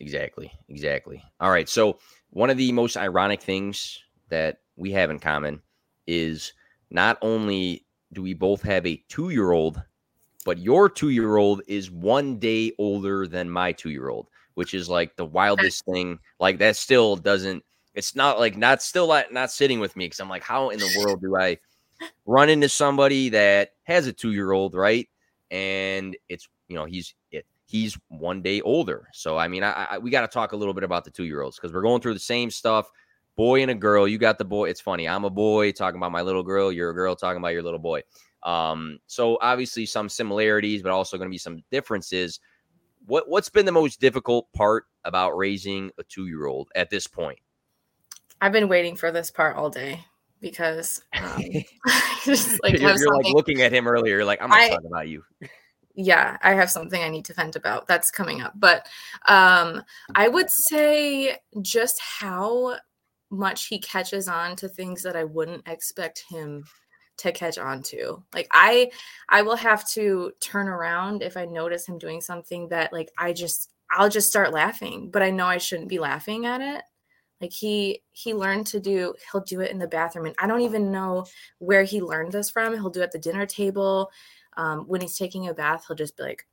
[0.00, 0.52] Exactly.
[0.68, 1.22] Exactly.
[1.40, 1.68] All right.
[1.68, 1.98] So
[2.30, 5.62] one of the most ironic things that we have in common
[6.06, 6.52] is
[6.90, 9.82] not only do we both have a two year old,
[10.44, 14.74] but your two year old is one day older than my two year old, which
[14.74, 16.18] is like the wildest thing.
[16.40, 17.64] Like that still doesn't,
[17.94, 20.78] it's not like not still not, not sitting with me because I'm like, how in
[20.78, 21.58] the world do I
[22.26, 25.08] run into somebody that has a two year old, right?
[25.50, 29.08] And it's, you know, he's, it, he's one day older.
[29.12, 31.24] So, I mean, I, I we got to talk a little bit about the two
[31.24, 32.90] year olds because we're going through the same stuff
[33.36, 34.06] boy and a girl.
[34.06, 34.68] You got the boy.
[34.70, 35.08] It's funny.
[35.08, 36.70] I'm a boy talking about my little girl.
[36.70, 38.02] You're a girl talking about your little boy.
[38.42, 42.40] Um, so obviously some similarities, but also going to be some differences.
[43.06, 47.06] What what's been the most difficult part about raising a two year old at this
[47.06, 47.38] point?
[48.40, 50.04] I've been waiting for this part all day
[50.40, 51.42] because um,
[52.24, 55.24] just like you're, you're like looking at him earlier, like I'm not talking about you.
[55.94, 57.86] yeah, I have something I need to vent about.
[57.86, 58.86] That's coming up, but
[59.26, 59.82] um,
[60.14, 62.76] I would say just how
[63.30, 66.64] much he catches on to things that I wouldn't expect him
[67.18, 68.22] to catch on to.
[68.32, 68.90] Like I
[69.28, 73.32] I will have to turn around if I notice him doing something that like I
[73.32, 76.82] just I'll just start laughing, but I know I shouldn't be laughing at it.
[77.40, 80.62] Like he he learned to do he'll do it in the bathroom and I don't
[80.62, 81.26] even know
[81.58, 82.74] where he learned this from.
[82.74, 84.10] He'll do it at the dinner table.
[84.56, 86.46] Um, when he's taking a bath, he'll just be like,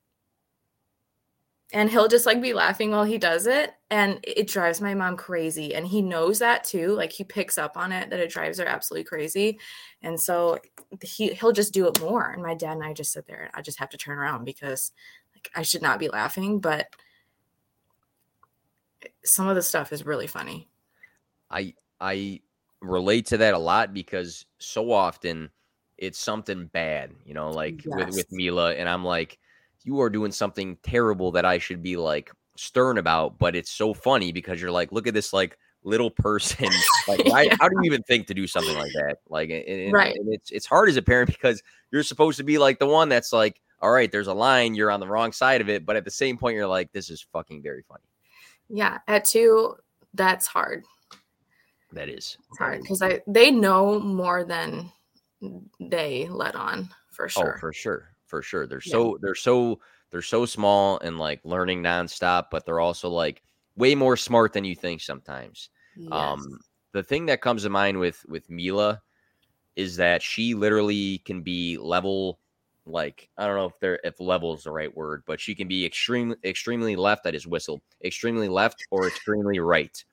[1.73, 3.73] and he'll just like be laughing while he does it.
[3.89, 5.73] And it drives my mom crazy.
[5.73, 6.93] And he knows that too.
[6.93, 9.57] Like he picks up on it that it drives her absolutely crazy.
[10.01, 10.59] And so
[11.01, 12.31] he he'll just do it more.
[12.31, 13.43] And my dad and I just sit there.
[13.43, 14.91] And I just have to turn around because
[15.33, 16.59] like I should not be laughing.
[16.59, 16.87] But
[19.23, 20.67] some of the stuff is really funny.
[21.49, 22.41] I I
[22.81, 25.49] relate to that a lot because so often
[25.99, 28.07] it's something bad you know like yes.
[28.07, 28.73] with with Mila.
[28.73, 29.39] And I'm like
[29.83, 33.93] you are doing something terrible that I should be like stern about, but it's so
[33.93, 36.69] funny because you're like, look at this like little person.
[37.07, 37.55] like, why, yeah.
[37.59, 39.17] how do you even think to do something like that?
[39.29, 40.15] Like, and, right.
[40.15, 43.09] And it's it's hard as a parent because you're supposed to be like the one
[43.09, 45.95] that's like, all right, there's a line, you're on the wrong side of it, but
[45.95, 48.03] at the same point, you're like, this is fucking very funny.
[48.69, 49.75] Yeah, at two,
[50.13, 50.83] that's hard.
[51.93, 54.89] That is it's hard because I they know more than
[55.79, 57.55] they let on for oh, sure.
[57.57, 58.65] Oh, for sure for sure.
[58.65, 58.91] They're yeah.
[58.93, 63.43] so they're so they're so small and like learning nonstop, but they're also like
[63.75, 65.69] way more smart than you think sometimes.
[65.97, 66.11] Um, yes.
[66.11, 66.59] Um,
[66.93, 69.01] the thing that comes to mind with with Mila
[69.75, 72.39] is that she literally can be level
[72.85, 75.67] like I don't know if they're if level is the right word, but she can
[75.67, 80.03] be extremely extremely left at his whistle, extremely left or extremely right,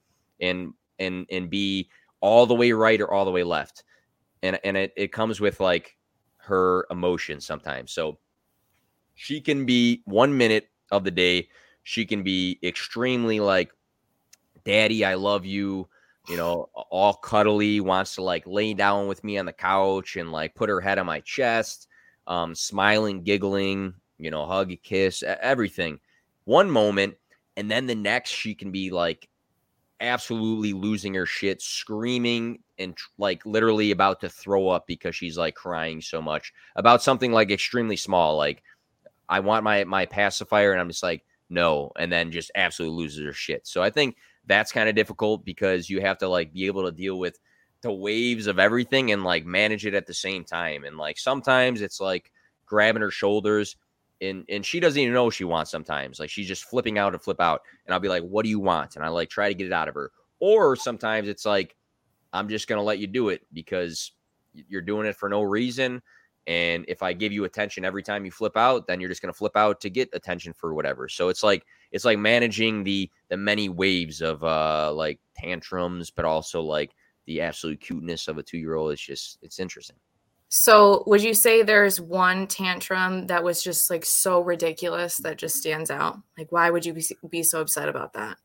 [0.41, 1.89] and and and be
[2.21, 3.85] all the way right or all the way left,
[4.43, 5.97] and and it it comes with like
[6.49, 7.93] her emotions sometimes.
[7.93, 8.19] So
[9.15, 11.49] she can be one minute of the day,
[11.83, 13.71] she can be extremely like,
[14.65, 15.89] Daddy, I love you,
[16.29, 20.33] you know, all cuddly, wants to like lay down with me on the couch and
[20.33, 21.89] like put her head on my chest,
[22.27, 25.99] um, smiling, giggling, you know, hug, kiss, everything.
[26.45, 27.17] One moment,
[27.57, 29.29] and then the next, she can be like
[30.01, 35.55] absolutely losing her shit, screaming and like literally about to throw up because she's like
[35.55, 38.37] crying so much about something like extremely small.
[38.37, 38.63] Like,
[39.29, 43.25] I want my my pacifier, and I'm just like, no, and then just absolutely loses
[43.25, 43.67] her shit.
[43.67, 46.93] So I think that's kind of difficult because you have to like be able to
[46.93, 47.39] deal with
[47.83, 50.85] the waves of everything and like manage it at the same time.
[50.85, 52.33] And like sometimes it's like
[52.67, 53.77] grabbing her shoulders
[54.21, 56.19] and and she doesn't even know she wants sometimes.
[56.21, 57.63] Like she's just flipping out and flip out.
[57.87, 58.97] And I'll be like, what do you want?
[58.97, 60.11] And I like try to get it out of her.
[60.41, 61.77] Or sometimes it's like,
[62.33, 64.13] I'm just gonna let you do it because
[64.53, 66.03] you're doing it for no reason.
[66.47, 69.33] And if I give you attention every time you flip out, then you're just gonna
[69.33, 71.09] flip out to get attention for whatever.
[71.09, 76.25] So it's like it's like managing the the many waves of uh like tantrums, but
[76.25, 76.95] also like
[77.27, 78.93] the absolute cuteness of a two year old.
[78.93, 79.97] It's just it's interesting.
[80.51, 85.57] So, would you say there's one tantrum that was just like so ridiculous that just
[85.57, 86.19] stands out?
[86.39, 88.39] Like, why would you be, be so upset about that?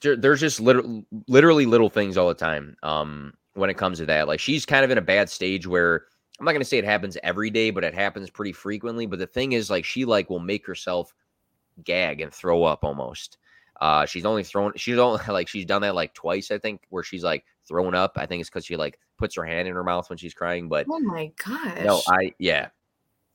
[0.00, 4.28] There's just literally, literally little things all the time um, when it comes to that.
[4.28, 6.04] Like, she's kind of in a bad stage where
[6.38, 9.06] I'm not going to say it happens every day, but it happens pretty frequently.
[9.06, 11.14] But the thing is, like, she like will make herself
[11.82, 13.38] gag and throw up almost.
[13.80, 17.02] Uh, she's only thrown, she's only like, she's done that like twice, I think, where
[17.02, 18.12] she's like thrown up.
[18.16, 20.68] I think it's because she like puts her hand in her mouth when she's crying.
[20.68, 22.68] But oh my gosh, no, I yeah.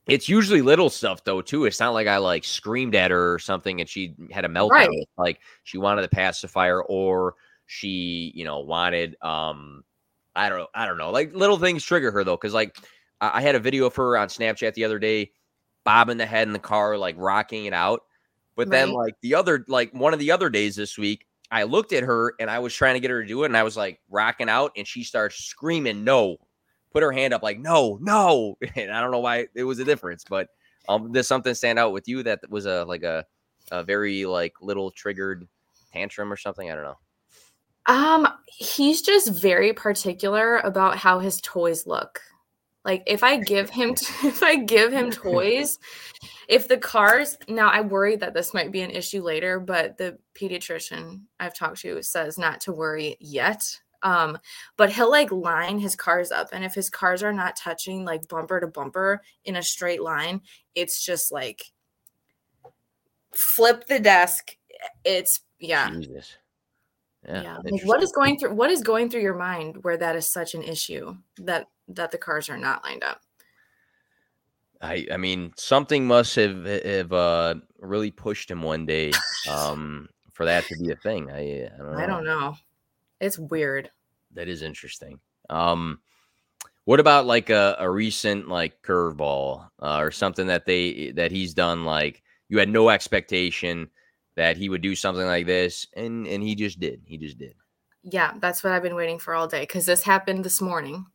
[0.06, 1.64] It's usually little stuff though too.
[1.64, 4.70] It's not like I like screamed at her or something and she had a meltdown.
[4.70, 5.08] Right.
[5.16, 9.82] Like she wanted a pacifier or she, you know, wanted um
[10.36, 10.66] I don't know.
[10.74, 11.10] I don't know.
[11.10, 12.76] Like little things trigger her though, because like
[13.20, 15.30] I I had a video of her on Snapchat the other day,
[15.84, 18.02] bobbing the head in the car, like rocking it out.
[18.56, 21.92] But then like the other, like one of the other days this week, I looked
[21.92, 23.76] at her and I was trying to get her to do it, and I was
[23.76, 26.36] like rocking out, and she starts screaming, "No!"
[26.92, 29.84] Put her hand up like, "No, no!" And I don't know why it was a
[29.84, 30.48] difference, but
[30.88, 33.24] um, does something stand out with you that was a like a
[33.70, 35.46] a very like little triggered
[35.92, 36.70] tantrum or something?
[36.70, 36.98] I don't know.
[37.86, 42.20] Um, he's just very particular about how his toys look.
[42.84, 43.90] Like if I give him
[44.22, 45.78] if I give him toys,
[46.48, 50.18] if the cars now I worry that this might be an issue later, but the
[50.34, 53.62] pediatrician I've talked to says not to worry yet.
[54.02, 54.38] Um,
[54.76, 58.28] but he'll like line his cars up, and if his cars are not touching like
[58.28, 60.42] bumper to bumper in a straight line,
[60.74, 61.72] it's just like
[63.32, 64.58] flip the desk.
[65.04, 65.90] It's yeah.
[65.90, 66.36] Jesus.
[67.26, 67.42] Yeah.
[67.42, 67.58] Yeah.
[67.64, 70.54] Like what is going through what is going through your mind where that is such
[70.54, 73.20] an issue that that the cars are not lined up?
[74.80, 79.12] I I mean something must have have uh really pushed him one day
[79.50, 81.30] um for that to be a thing.
[81.30, 81.98] I I don't know.
[81.98, 82.56] I don't know.
[83.20, 83.90] It's weird.
[84.34, 85.20] That is interesting.
[85.48, 86.00] Um
[86.84, 91.54] what about like a, a recent like curveball uh, or something that they that he's
[91.54, 93.88] done like you had no expectation
[94.36, 97.02] that he would do something like this and and he just did.
[97.04, 97.54] He just did.
[98.02, 101.06] Yeah, that's what I've been waiting for all day because this happened this morning.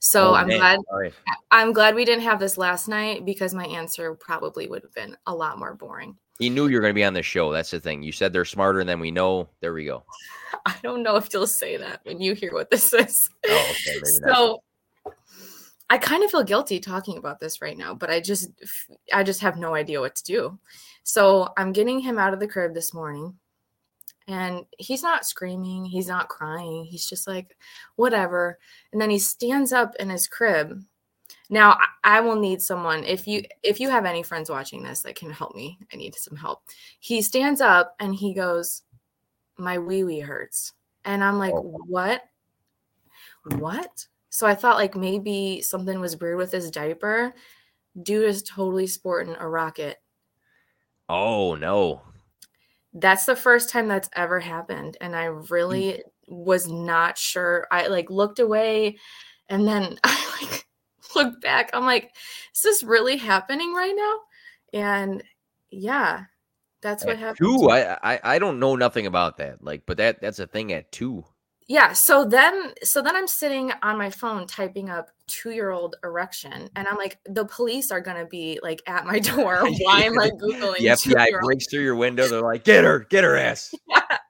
[0.00, 0.58] So Oh, I'm man.
[0.58, 1.14] glad oh, All right.
[1.50, 5.16] I'm glad we didn't have this last night because my answer probably would have been
[5.26, 6.16] a lot more boring.
[6.38, 7.52] He knew you were going to be on the show.
[7.52, 8.02] That's the thing.
[8.02, 9.50] You said they're smarter than we know.
[9.60, 10.04] There we go.
[10.66, 13.28] I don't know if you'll say that when you hear what this is.
[13.46, 14.34] Oh, okay, maybe not.
[14.36, 14.62] so
[15.90, 18.50] I kind of feel guilty talking about this right now, but I just
[19.12, 20.58] I just have no idea what to do.
[21.02, 23.34] So I'm getting him out of the crib this morning.
[24.28, 26.84] And he's not screaming, he's not crying.
[26.84, 27.56] He's just like
[27.96, 28.60] whatever.
[28.92, 30.80] And then he stands up in his crib.
[31.48, 35.16] Now I, will need someone if you if you have any friends watching this that
[35.16, 35.80] can help me.
[35.92, 36.62] I need some help.
[37.00, 38.82] He stands up and he goes,
[39.58, 40.72] "My wee wee hurts."
[41.04, 41.80] And I'm like, Oh.
[41.86, 42.22] "What?
[43.56, 47.34] What?" So I thought like maybe something was weird with his diaper.
[48.02, 49.98] Dude is totally sporting a rocket.
[51.10, 52.00] Oh no.
[52.92, 54.96] That's the first time that's ever happened.
[55.00, 55.26] And I
[55.68, 55.90] Mm.
[55.90, 57.66] really was not sure.
[57.70, 58.98] I like looked away
[59.48, 60.66] and then I like
[61.14, 61.70] looked back.
[61.72, 62.10] I'm like,
[62.54, 64.18] is this really happening right now?
[64.72, 65.22] And
[65.70, 66.24] yeah,
[66.82, 67.38] that's what At happened.
[67.38, 67.68] Two.
[67.70, 69.62] I, I I don't know nothing about that.
[69.62, 71.24] Like, but that that's a thing at two.
[71.70, 76.88] Yeah so then so then i'm sitting on my phone typing up two-year-old erection and
[76.88, 79.60] i'm like the police are gonna be like at my door.
[79.82, 82.26] Why am i googling The FBI breaks through your window.
[82.26, 83.72] They're like, get her, get her ass.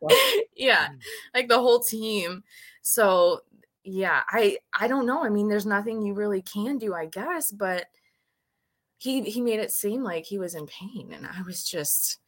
[0.54, 0.88] yeah.
[0.88, 0.96] Hmm.
[1.34, 2.44] Like the whole team.
[2.82, 3.40] So
[3.82, 7.50] yeah i i don't know i mean there's nothing you really can do i guess
[7.50, 7.86] but
[8.98, 12.19] he he made it seem like he was in pain and i was just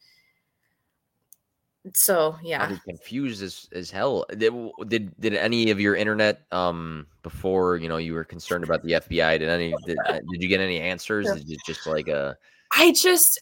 [1.93, 4.25] so yeah I'm confused as as hell.
[4.37, 4.53] Did,
[4.87, 8.93] did did any of your internet um before you know you were concerned about the
[8.93, 9.39] FBI?
[9.39, 11.25] Did any did, uh, did you get any answers?
[11.25, 11.35] Yeah.
[11.35, 12.37] Is it just like a
[12.71, 13.41] I just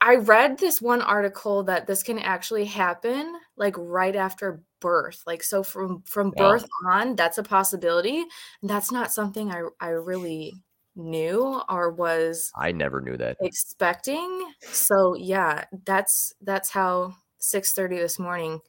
[0.00, 5.22] I read this one article that this can actually happen like right after birth.
[5.26, 8.18] Like so from from birth on, that's a possibility.
[8.60, 10.52] And that's not something I I really
[10.96, 13.38] knew or was I never knew that.
[13.40, 14.52] expecting.
[14.60, 18.60] So yeah, that's that's how 6:30 this morning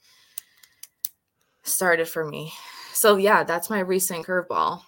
[1.64, 2.54] started for me.
[2.94, 4.82] So yeah, that's my recent curveball.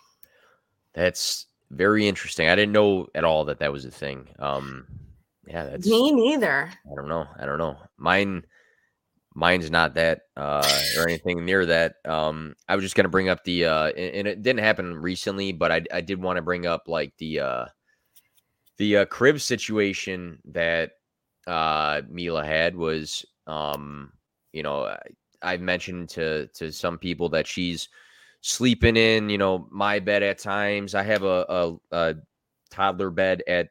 [0.93, 2.49] That's very interesting.
[2.49, 4.27] I didn't know at all that that was a thing.
[4.39, 4.87] Um,
[5.45, 6.69] yeah, that's Me neither.
[6.89, 7.27] I don't know.
[7.39, 7.77] I don't know.
[7.97, 8.43] Mine,
[9.35, 11.95] mine's not that uh, or anything near that.
[12.05, 15.53] Um, I was just gonna bring up the uh, and, and it didn't happen recently,
[15.53, 17.65] but I I did want to bring up like the uh,
[18.77, 20.91] the uh, crib situation that
[21.47, 24.11] uh, Mila had was um,
[24.51, 24.95] you know
[25.41, 27.89] I've mentioned to to some people that she's
[28.41, 30.95] sleeping in you know my bed at times.
[30.95, 32.15] I have a, a, a
[32.69, 33.69] toddler bed at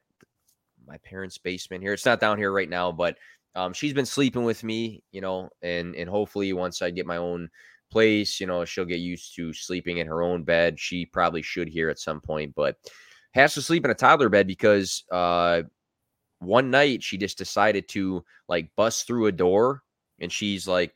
[0.86, 1.92] my parents' basement here.
[1.92, 3.16] It's not down here right now, but
[3.54, 7.16] um, she's been sleeping with me, you know, and and hopefully once I get my
[7.16, 7.48] own
[7.90, 10.78] place, you know, she'll get used to sleeping in her own bed.
[10.78, 12.76] She probably should here at some point, but
[13.32, 15.62] has to sleep in a toddler bed because uh,
[16.38, 19.82] one night she just decided to like bust through a door,
[20.20, 20.94] and she's like,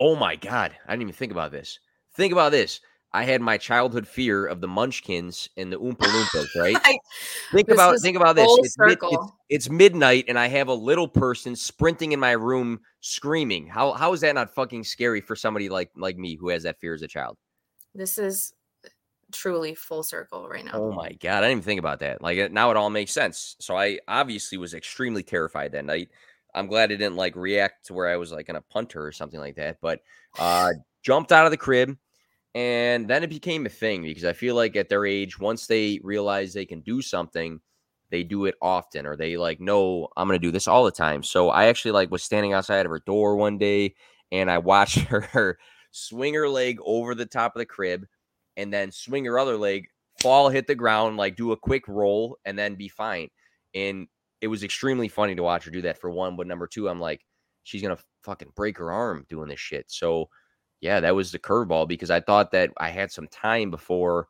[0.00, 1.78] "Oh my god, I didn't even think about this.
[2.16, 2.80] Think about this."
[3.12, 6.76] I had my childhood fear of the Munchkins and the Oompa Loompas, right?
[6.84, 6.98] I-
[7.52, 8.50] Think about think about this.
[8.58, 12.80] It's, mid- it's, it's midnight and I have a little person sprinting in my room
[13.00, 13.68] screaming.
[13.68, 16.80] How how is that not fucking scary for somebody like like me who has that
[16.80, 17.36] fear as a child?
[17.94, 18.52] This is
[19.34, 20.72] truly full circle right now.
[20.74, 22.22] Oh my god, I didn't even think about that.
[22.22, 23.56] Like now it all makes sense.
[23.60, 26.08] So I obviously was extremely terrified that night.
[26.54, 29.12] I'm glad I didn't like react to where I was like in a punter or
[29.12, 29.78] something like that.
[29.80, 30.00] But
[30.38, 30.70] uh
[31.02, 31.96] jumped out of the crib
[32.54, 36.00] and then it became a thing because I feel like at their age, once they
[36.02, 37.60] realize they can do something,
[38.10, 41.22] they do it often or they like, no, I'm gonna do this all the time.
[41.22, 43.94] So I actually like was standing outside of her door one day
[44.32, 45.58] and I watched her
[45.90, 48.06] swing her leg over the top of the crib
[48.56, 49.86] and then swing your other leg,
[50.20, 53.28] fall, hit the ground, like do a quick roll, and then be fine.
[53.74, 54.06] And
[54.40, 56.36] it was extremely funny to watch her do that for one.
[56.36, 57.24] But number two, I'm like,
[57.64, 59.86] she's gonna fucking break her arm doing this shit.
[59.88, 60.28] So
[60.80, 64.28] yeah, that was the curveball because I thought that I had some time before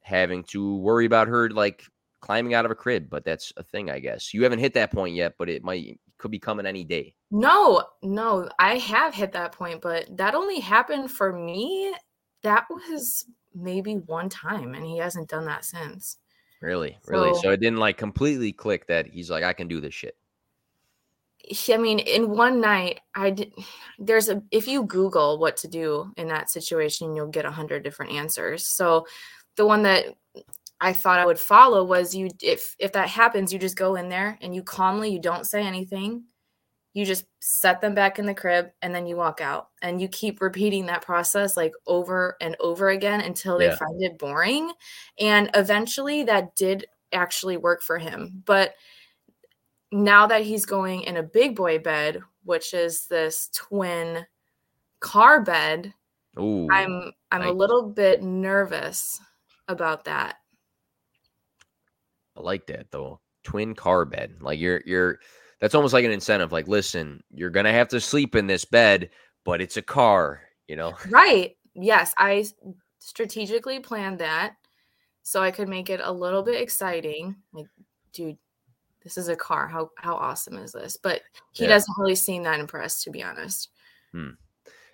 [0.00, 1.82] having to worry about her like
[2.20, 4.32] climbing out of a crib, but that's a thing, I guess.
[4.32, 7.14] You haven't hit that point yet, but it might could be coming any day.
[7.30, 11.92] No, no, I have hit that point, but that only happened for me.
[12.42, 16.18] That was maybe one time, and he hasn't done that since.
[16.60, 17.34] Really, really.
[17.34, 20.16] So, so it didn't like completely click that he's like, I can do this shit.
[21.70, 23.52] I mean, in one night, I did.
[23.98, 27.82] There's a if you Google what to do in that situation, you'll get a hundred
[27.82, 28.66] different answers.
[28.66, 29.06] So,
[29.56, 30.06] the one that
[30.80, 34.08] I thought I would follow was you if if that happens, you just go in
[34.08, 36.24] there and you calmly, you don't say anything.
[36.96, 40.08] You just set them back in the crib and then you walk out and you
[40.08, 43.76] keep repeating that process like over and over again until they yeah.
[43.76, 44.72] find it boring.
[45.20, 48.42] And eventually that did actually work for him.
[48.46, 48.76] But
[49.92, 54.24] now that he's going in a big boy bed, which is this twin
[55.00, 55.92] car bed,
[56.38, 59.20] Ooh, I'm I'm a little bit nervous
[59.68, 60.36] about that.
[62.34, 63.20] I like that though.
[63.44, 64.36] Twin car bed.
[64.40, 65.18] Like you're you're
[65.60, 66.52] that's almost like an incentive.
[66.52, 69.10] Like, listen, you're gonna have to sleep in this bed,
[69.44, 70.94] but it's a car, you know?
[71.08, 71.56] Right.
[71.74, 72.14] Yes.
[72.18, 72.44] I
[72.98, 74.56] strategically planned that
[75.22, 77.36] so I could make it a little bit exciting.
[77.52, 77.66] Like,
[78.12, 78.38] dude,
[79.02, 79.68] this is a car.
[79.68, 80.96] How how awesome is this?
[80.96, 81.70] But he yeah.
[81.70, 83.70] doesn't really seem that impressed, to be honest.
[84.12, 84.30] Hmm.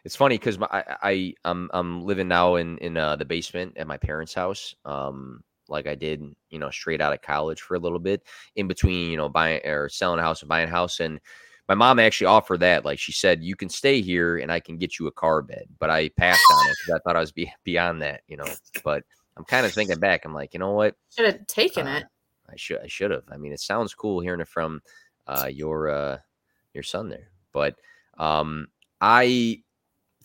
[0.05, 3.87] It's funny because I, I I'm I'm living now in in uh, the basement at
[3.87, 4.75] my parents' house.
[4.85, 5.43] Um,
[5.73, 8.23] like I did, you know, straight out of college for a little bit
[8.57, 11.01] in between, you know, buying or selling a house and buying a house.
[11.01, 11.21] And
[11.69, 12.85] my mom actually offered that.
[12.85, 15.67] Like she said, you can stay here and I can get you a car bed.
[15.79, 18.47] But I passed on it because I thought I was be- beyond that, you know.
[18.85, 19.05] But
[19.37, 20.25] I'm kind of thinking back.
[20.25, 20.95] I'm like, you know what?
[21.17, 22.05] Should have taken uh, it.
[22.51, 22.81] I should.
[22.81, 23.25] I should have.
[23.31, 24.83] I mean, it sounds cool hearing it from
[25.27, 26.19] uh, your uh,
[26.75, 27.31] your son there.
[27.53, 27.77] But
[28.19, 28.69] um,
[29.01, 29.63] I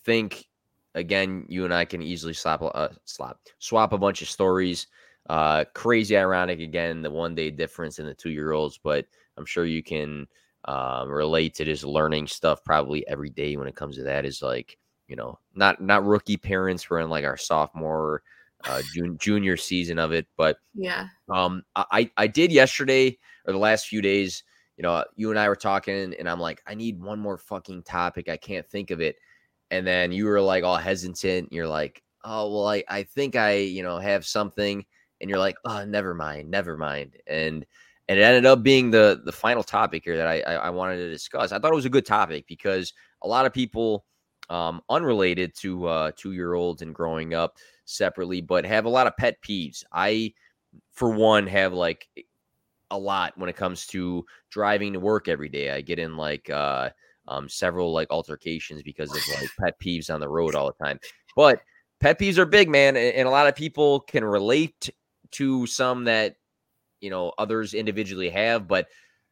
[0.03, 0.47] think
[0.95, 4.87] again, you and I can easily slap uh, slap swap a bunch of stories.
[5.29, 9.05] Uh, crazy ironic again, the one day difference in the two year olds, but
[9.37, 10.27] I'm sure you can
[10.65, 14.25] uh, relate to this learning stuff probably every day when it comes to that.
[14.25, 16.89] Is like you know not not rookie parents.
[16.89, 18.23] We're in like our sophomore,
[18.65, 21.07] uh, jun- junior season of it, but yeah.
[21.29, 24.43] Um, I I did yesterday or the last few days.
[24.77, 27.83] You know, you and I were talking, and I'm like, I need one more fucking
[27.83, 28.29] topic.
[28.29, 29.17] I can't think of it.
[29.71, 31.51] And then you were like all hesitant.
[31.51, 34.85] You're like, oh well, I I think I you know have something
[35.21, 37.17] and you're like, oh, never mind, never mind.
[37.27, 37.65] And
[38.09, 40.97] and it ended up being the the final topic here that I, I, I wanted
[40.97, 41.51] to discuss.
[41.51, 42.93] I thought it was a good topic because
[43.23, 44.05] a lot of people,
[44.49, 49.07] um, unrelated to uh, two year olds and growing up separately, but have a lot
[49.07, 49.83] of pet peeves.
[49.91, 50.33] I,
[50.91, 52.07] for one, have like
[52.91, 55.71] a lot when it comes to driving to work every day.
[55.71, 56.89] I get in like uh,
[57.27, 60.99] um, several like altercations because of like pet peeves on the road all the time.
[61.35, 61.61] But
[61.99, 64.89] pet peeves are big, man, and a lot of people can relate
[65.31, 66.35] to some that
[67.01, 68.87] you know others individually have, but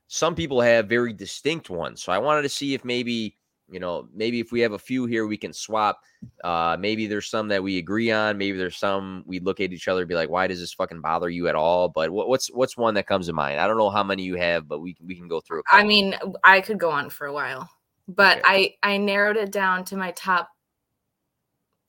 [0.08, 2.02] some people have very distinct ones.
[2.04, 3.38] So I wanted to see if maybe
[3.70, 6.00] you know maybe if we have a few here we can swap.
[6.44, 8.38] Uh, maybe there's some that we agree on.
[8.38, 11.02] Maybe there's some we look at each other and be like, why does this fucking
[11.02, 11.90] bother you at all?
[11.90, 13.60] But what, what's what's one that comes to mind?
[13.60, 15.64] I don't know how many you have, but we can we can go through.
[15.70, 17.70] I mean, I could go on for a while,
[18.08, 18.78] but okay.
[18.84, 20.50] I I narrowed it down to my top.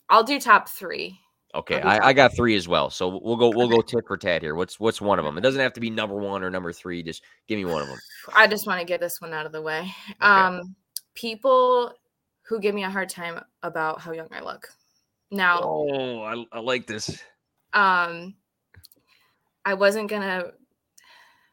[0.08, 1.18] I'll do top three
[1.56, 2.90] Okay, I, I, got three as well.
[2.90, 4.54] So we'll go we'll go tit for tat here.
[4.54, 5.38] What's what's one of them?
[5.38, 7.02] It doesn't have to be number one or number three.
[7.02, 7.98] Just give me one of them.
[8.34, 9.90] I just want to get this one out of the way.
[10.10, 10.20] Okay.
[10.20, 10.76] Um,
[11.14, 11.94] people
[12.42, 14.68] who give me a hard time about how young I look.
[15.30, 17.22] Now, oh, I, I like this.
[17.72, 18.34] Um,
[19.64, 20.52] I wasn't gonna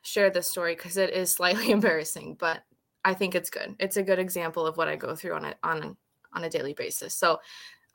[0.02, 2.60] share this story because it is slightly embarrassing, but
[3.06, 3.76] I think it's good.
[3.80, 5.96] It's a good example of what I go through on a on
[6.34, 7.16] on a daily basis.
[7.16, 7.40] So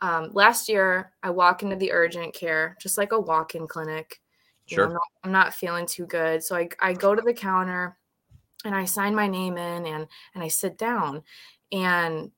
[0.01, 4.21] um, last year, I walk into the urgent care, just like a walk in clinic.
[4.67, 4.85] Sure.
[4.85, 6.43] know, I'm, not, I'm, not, feeling too good.
[6.45, 7.97] So I, I go to the counter
[8.65, 11.23] and I sign my name in and, and I sit down.
[11.73, 12.31] And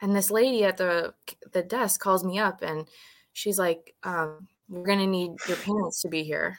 [0.00, 1.14] and this lady at the
[1.52, 2.86] the desk calls me up and
[3.32, 6.58] she's like, um, we're gonna need your parents to be here.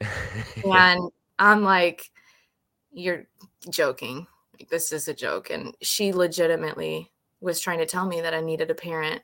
[0.64, 2.10] and I'm like,
[2.92, 3.26] you're
[3.70, 4.26] joking.
[4.58, 5.50] Like, this is a joke.
[5.50, 9.22] And she legitimately was trying to tell me that I needed a parent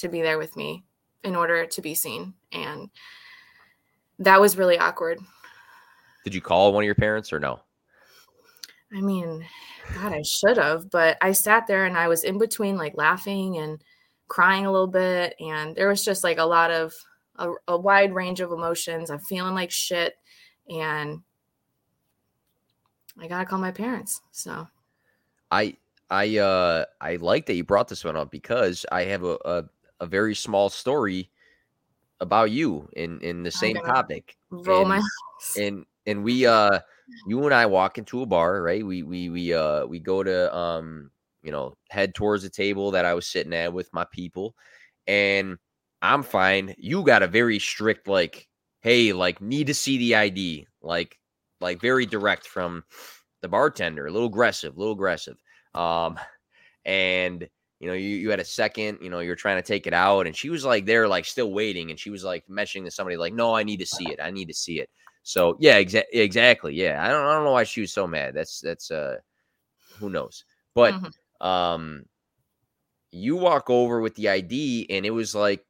[0.00, 0.84] to be there with me
[1.24, 2.34] in order to be seen.
[2.52, 2.90] And
[4.18, 5.18] that was really awkward.
[6.24, 7.60] Did you call one of your parents or no?
[8.94, 9.44] I mean,
[9.94, 13.58] God, I should have, but I sat there and I was in between like laughing
[13.58, 13.82] and
[14.28, 15.34] crying a little bit.
[15.40, 16.94] And there was just like a lot of
[17.36, 19.10] a, a wide range of emotions.
[19.10, 20.14] I'm feeling like shit.
[20.68, 21.20] And
[23.20, 24.20] I gotta call my parents.
[24.32, 24.66] So
[25.50, 25.76] I
[26.10, 29.64] I uh I like that you brought this one up because I have a a,
[30.00, 31.30] a very small story
[32.20, 34.36] about you in in the same topic.
[34.50, 35.02] Roll and, my
[35.56, 36.80] and and we uh
[37.26, 38.84] you and I walk into a bar, right?
[38.84, 41.10] We we we uh we go to um
[41.42, 44.54] you know head towards the table that I was sitting at with my people,
[45.06, 45.58] and
[46.02, 46.74] I'm fine.
[46.78, 48.48] You got a very strict like,
[48.80, 51.18] hey, like need to see the ID, like
[51.60, 52.84] like very direct from
[53.42, 55.36] the bartender, a little aggressive, a little aggressive.
[55.74, 56.18] Um,
[56.84, 57.48] and
[57.80, 60.26] you know, you, you had a second, you know, you're trying to take it out,
[60.26, 63.16] and she was like there, like still waiting, and she was like mentioning to somebody,
[63.16, 64.18] like, no, I need to see it.
[64.22, 64.90] I need to see it.
[65.28, 66.74] So yeah, exa- exactly.
[66.74, 67.04] Yeah.
[67.04, 68.32] I don't I don't know why she was so mad.
[68.32, 69.16] That's that's uh
[69.98, 70.44] who knows.
[70.74, 71.46] But mm-hmm.
[71.46, 72.04] um
[73.10, 75.66] you walk over with the ID and it was like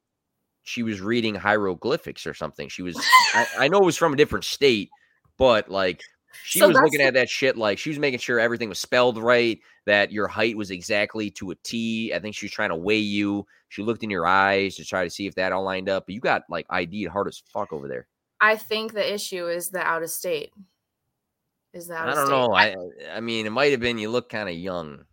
[0.63, 2.69] she was reading hieroglyphics or something.
[2.69, 2.97] She was
[3.33, 4.91] I, I know it was from a different state,
[5.37, 6.03] but like
[6.43, 9.17] she so was looking at that shit like she was making sure everything was spelled
[9.17, 12.13] right, that your height was exactly to a T.
[12.13, 13.45] I think she was trying to weigh you.
[13.69, 16.05] She looked in your eyes to try to see if that all lined up.
[16.05, 18.07] But you got like ID'd hard as fuck over there.
[18.41, 20.51] I think the issue is the out of state.
[21.73, 22.31] Is that I don't state.
[22.31, 22.53] know.
[22.53, 22.75] I
[23.13, 25.05] I mean, it might have been you look kind of young.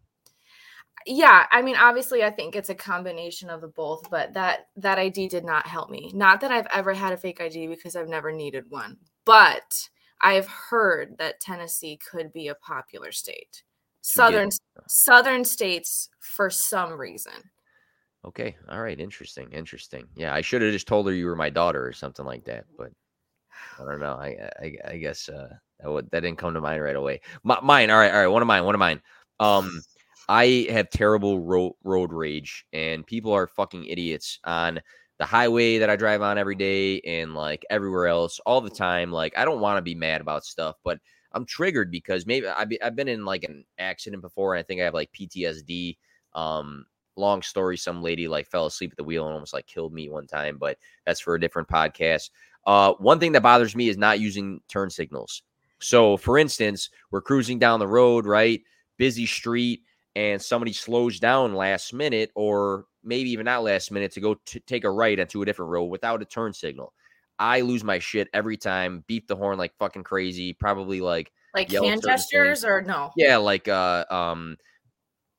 [1.09, 4.99] Yeah, I mean, obviously, I think it's a combination of the both, but that that
[4.99, 6.11] ID did not help me.
[6.13, 9.89] Not that I've ever had a fake ID because I've never needed one, but
[10.21, 13.63] I've heard that Tennessee could be a popular state.
[14.03, 14.51] Southern
[14.87, 17.33] southern states for some reason.
[18.25, 18.57] Okay.
[18.69, 18.99] All right.
[18.99, 19.51] Interesting.
[19.53, 20.07] Interesting.
[20.17, 22.65] Yeah, I should have just told her you were my daughter or something like that,
[22.77, 22.91] but
[23.81, 24.15] I don't know.
[24.15, 25.49] I I, I guess uh,
[25.81, 27.21] that, would, that didn't come to mind right away.
[27.43, 27.91] My, mine.
[27.91, 28.13] All right.
[28.13, 28.27] All right.
[28.27, 28.65] One of mine.
[28.65, 29.01] One of mine.
[29.39, 29.83] Um,
[30.29, 34.81] I have terrible road road rage, and people are fucking idiots on
[35.19, 39.11] the highway that I drive on every day and like everywhere else all the time.
[39.11, 40.99] Like I don't want to be mad about stuff, but
[41.33, 44.81] I'm triggered because maybe I've, I've been in like an accident before, and I think
[44.81, 45.97] I have like PTSD.
[46.35, 46.87] Um,
[47.17, 47.77] long story.
[47.77, 50.59] Some lady like fell asleep at the wheel and almost like killed me one time,
[50.59, 52.31] but that's for a different podcast.
[52.67, 55.43] Uh, one thing that bothers me is not using turn signals.
[55.79, 58.61] So, for instance, we're cruising down the road, right?
[58.97, 59.83] Busy street,
[60.15, 64.61] and somebody slows down last minute, or maybe even not last minute, to go to
[64.61, 66.93] take a right onto a different road without a turn signal.
[67.39, 71.71] I lose my shit every time, beat the horn like fucking crazy, probably like like
[71.71, 72.65] hand gestures things.
[72.65, 73.13] or no?
[73.17, 74.57] Yeah, like uh um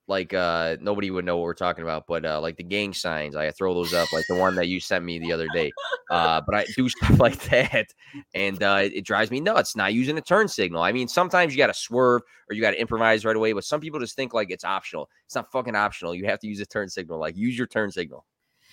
[0.07, 3.35] like uh nobody would know what we're talking about, but uh like the gang signs,
[3.35, 5.71] I throw those up, like the one that you sent me the other day.
[6.09, 7.87] Uh, but I do stuff like that,
[8.33, 9.75] and uh, it, it drives me nuts.
[9.75, 10.81] Not using a turn signal.
[10.81, 13.65] I mean, sometimes you got to swerve or you got to improvise right away, but
[13.65, 15.09] some people just think like it's optional.
[15.25, 16.15] It's not fucking optional.
[16.15, 17.19] You have to use a turn signal.
[17.19, 18.25] Like use your turn signal.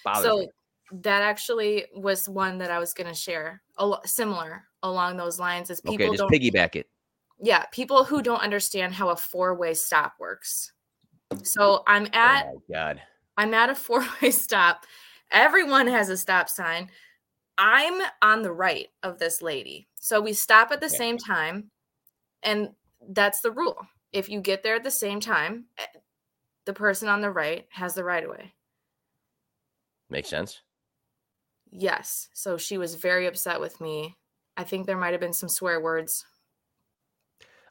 [0.04, 0.48] Bothers so me.
[1.02, 3.62] that actually was one that I was going to share.
[3.78, 6.86] A lo- similar along those lines as people okay, just piggyback it.
[7.40, 10.72] Yeah, people who don't understand how a four way stop works
[11.42, 13.00] so I'm at oh God.
[13.36, 14.86] I'm at a four-way stop.
[15.30, 16.90] Everyone has a stop sign.
[17.58, 19.88] I'm on the right of this lady.
[19.96, 20.96] So we stop at the okay.
[20.96, 21.70] same time.
[22.42, 22.70] And
[23.08, 23.78] that's the rule.
[24.12, 25.86] If you get there at the same time, eh,
[26.64, 28.52] the person on the right has the right of way.
[30.10, 30.60] Makes sense.
[31.70, 32.28] Yes.
[32.34, 34.16] So she was very upset with me.
[34.56, 36.24] I think there might have been some swear words.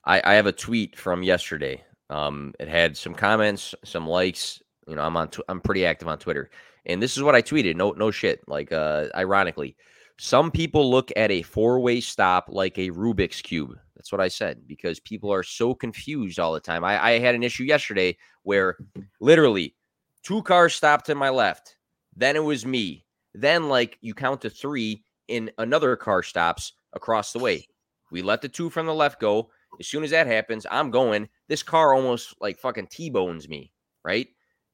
[0.05, 1.83] I, I have a tweet from yesterday
[2.13, 4.61] um, it had some comments, some likes.
[4.87, 5.29] You know, I'm on.
[5.29, 6.49] Tw- I'm pretty active on Twitter,
[6.85, 7.75] and this is what I tweeted.
[7.75, 8.41] No, no shit.
[8.47, 9.75] Like, uh, ironically,
[10.19, 13.77] some people look at a four way stop like a Rubik's cube.
[13.95, 16.83] That's what I said because people are so confused all the time.
[16.83, 18.77] I, I had an issue yesterday where
[19.19, 19.75] literally
[20.21, 21.77] two cars stopped to my left.
[22.15, 23.05] Then it was me.
[23.33, 27.67] Then, like, you count to three, in another car stops across the way.
[28.11, 29.49] We let the two from the left go.
[29.79, 31.29] As soon as that happens, I'm going.
[31.47, 33.71] This car almost like fucking T-bones me,
[34.03, 34.27] right?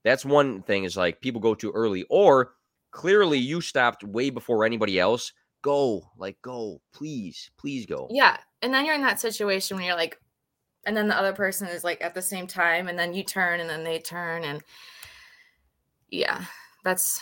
[0.03, 2.53] That's one thing is like people go too early or
[2.91, 5.33] clearly you stopped way before anybody else.
[5.61, 8.07] Go, like go, please, please go.
[8.09, 8.37] Yeah.
[8.61, 10.19] And then you're in that situation when you're like
[10.85, 13.59] and then the other person is like at the same time and then you turn
[13.59, 14.63] and then they turn and
[16.09, 16.45] yeah.
[16.85, 17.19] That's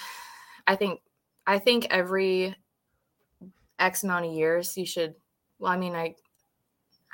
[0.68, 1.02] I think
[1.48, 2.56] I think every
[3.80, 5.16] X amount of years, you should.
[5.60, 6.16] Well, I mean, I,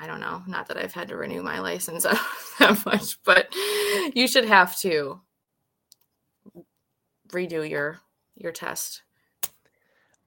[0.04, 0.42] I don't know.
[0.46, 2.02] Not that I've had to renew my license
[2.58, 3.48] that much, but
[4.14, 5.18] you should have to
[7.28, 8.00] redo your
[8.34, 9.00] your test.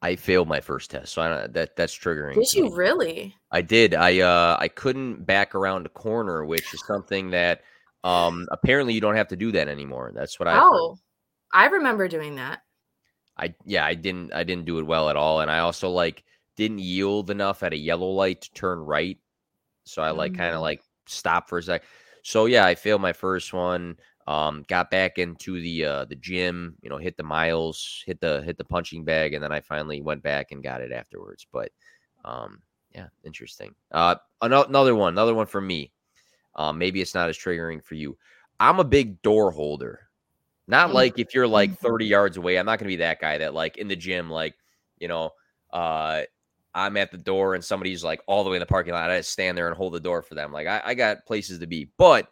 [0.01, 2.33] I failed my first test, so I, that that's triggering.
[2.33, 3.35] Did you really?
[3.51, 3.93] I did.
[3.93, 7.61] I uh I couldn't back around a corner, which is something that
[8.03, 10.11] um apparently you don't have to do that anymore.
[10.15, 10.59] That's what I.
[10.59, 10.97] Oh,
[11.53, 12.63] I remember doing that.
[13.37, 16.23] I yeah, I didn't I didn't do it well at all, and I also like
[16.55, 19.19] didn't yield enough at a yellow light to turn right,
[19.87, 20.41] so I like mm-hmm.
[20.41, 21.83] kind of like stopped for a sec.
[22.23, 23.97] So yeah, I failed my first one.
[24.27, 28.41] Um, got back into the uh, the gym, you know, hit the miles, hit the
[28.41, 31.47] hit the punching bag, and then I finally went back and got it afterwards.
[31.51, 31.71] But
[32.25, 32.61] um,
[32.93, 33.73] yeah, interesting.
[33.91, 35.93] Uh, another one, another one for me.
[36.55, 38.17] Um, maybe it's not as triggering for you.
[38.59, 40.09] I'm a big door holder.
[40.67, 40.93] Not mm.
[40.93, 42.11] like if you're like 30 mm-hmm.
[42.11, 42.57] yards away.
[42.57, 44.55] I'm not gonna be that guy that like in the gym, like
[44.99, 45.31] you know,
[45.71, 46.23] uh,
[46.77, 49.09] I'm at the door and somebody's like all the way in the parking lot.
[49.09, 50.53] I just stand there and hold the door for them.
[50.53, 52.27] Like I, I got places to be, but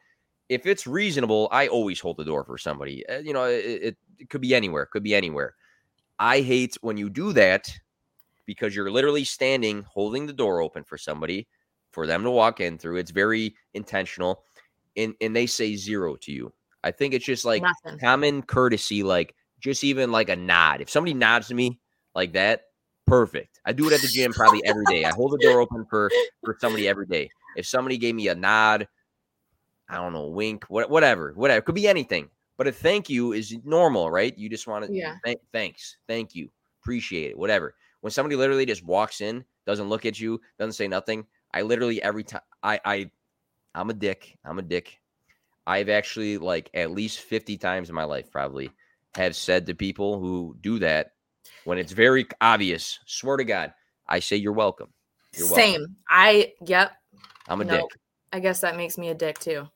[0.50, 3.04] if it's reasonable, I always hold the door for somebody.
[3.08, 5.56] Uh, you know, it, it, it could be anywhere, it could be anywhere.
[6.20, 7.76] I hate when you do that
[8.46, 11.48] because you're literally standing holding the door open for somebody
[11.90, 12.98] for them to walk in through.
[12.98, 14.44] It's very intentional.
[14.96, 16.54] And and they say zero to you.
[16.84, 18.00] I think it's just like Nothing.
[18.00, 20.82] common courtesy, like just even like a nod.
[20.82, 21.80] If somebody nods to me
[22.14, 22.62] like that,
[23.08, 23.60] perfect.
[23.66, 25.06] I do it at the gym probably every day.
[25.06, 26.10] I hold the door open for
[26.44, 27.30] for somebody every day.
[27.56, 28.88] If somebody gave me a nod
[29.88, 31.60] I don't know, wink, what, whatever, whatever.
[31.60, 32.30] It could be anything.
[32.58, 34.36] But a thank you is normal, right?
[34.38, 35.16] You just want to, yeah.
[35.26, 36.50] Th- thanks, thank you,
[36.82, 37.76] appreciate it, whatever.
[38.02, 42.02] When somebody literally just walks in, doesn't look at you, doesn't say nothing, I literally
[42.02, 43.12] every time I I
[43.74, 44.38] I'm a dick.
[44.46, 45.00] I'm a dick.
[45.68, 48.72] I've actually like at least 50 times in my life probably
[49.16, 51.14] have said to people who do that
[51.66, 53.74] when it's very obvious, swear to God,
[54.08, 54.88] I say you're welcome.
[55.36, 55.82] You're Same.
[55.82, 55.96] Welcome.
[56.10, 56.94] I yep.
[57.48, 57.84] I'm a dick.
[58.32, 59.68] I guess that makes me a dick too.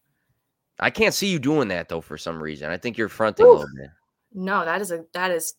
[0.79, 2.69] I can't see you doing that though for some reason.
[2.69, 3.49] I think you're fronting Oof.
[3.49, 3.89] a little bit.
[4.33, 5.55] No, that is a that is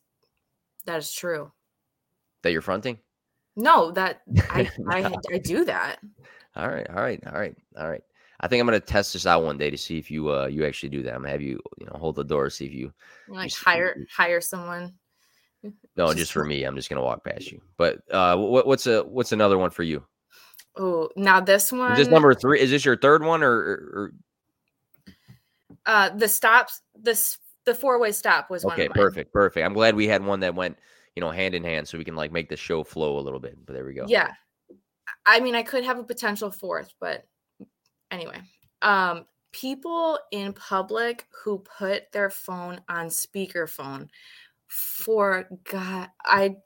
[0.87, 1.53] that is true.
[2.43, 2.99] That you're fronting?
[3.57, 5.99] No, that I I, I do that.
[6.57, 8.03] All right, all right, all right, all right.
[8.41, 10.65] I think I'm gonna test this out one day to see if you uh you
[10.65, 11.15] actually do that.
[11.15, 12.93] I'm gonna have you you know hold the door, see if you
[13.29, 14.95] like you hire you, hire someone.
[15.97, 16.65] No, just, for me.
[16.65, 17.61] I'm just gonna walk past you.
[17.77, 20.05] But uh, what, what's a what's another one for you?
[20.77, 21.93] Oh, now this one.
[21.93, 22.61] Is this number three?
[22.61, 24.13] Is this your third one, or, or
[25.87, 28.89] uh, the stops, this the four way stop was okay.
[28.89, 29.65] perfect, perfect.
[29.65, 30.79] I'm glad we had one that went,
[31.15, 33.41] you know, hand in hand, so we can like make the show flow a little
[33.41, 33.59] bit.
[33.67, 34.05] But there we go.
[34.07, 34.33] Yeah,
[35.27, 37.27] I mean, I could have a potential fourth, but
[38.11, 38.41] anyway,
[38.83, 44.09] um, people in public who put their phone on speakerphone
[44.71, 46.57] for God, I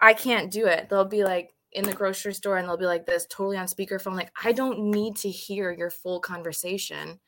[0.00, 0.88] I can't do it.
[0.88, 4.14] They'll be like in the grocery store and they'll be like this totally on speakerphone.
[4.14, 7.20] Like, I don't need to hear your full conversation.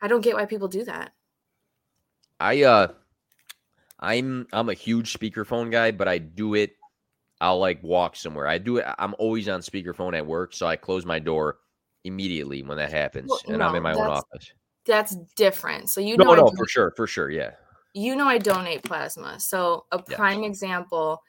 [0.00, 1.12] I don't get why people do that.
[2.38, 2.88] I uh
[3.98, 6.72] I'm I'm a huge speakerphone guy, but I do it
[7.40, 8.46] I'll like walk somewhere.
[8.46, 11.58] I do it I'm always on speakerphone at work, so I close my door
[12.04, 14.52] immediately when that happens well, and no, I'm in my own office.
[14.84, 15.88] That's different.
[15.88, 17.52] So you no, know No, no, for sure, for sure, yeah.
[17.94, 19.38] You know I donate plasma.
[19.38, 21.22] So a prime example,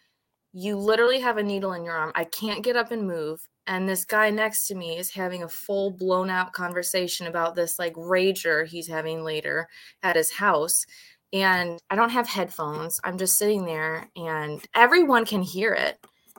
[0.53, 2.11] you literally have a needle in your arm.
[2.15, 5.47] I can't get up and move and this guy next to me is having a
[5.47, 9.67] full blown out conversation about this like rager he's having later
[10.01, 10.85] at his house
[11.31, 15.97] and i don't have headphones i'm just sitting there and everyone can hear it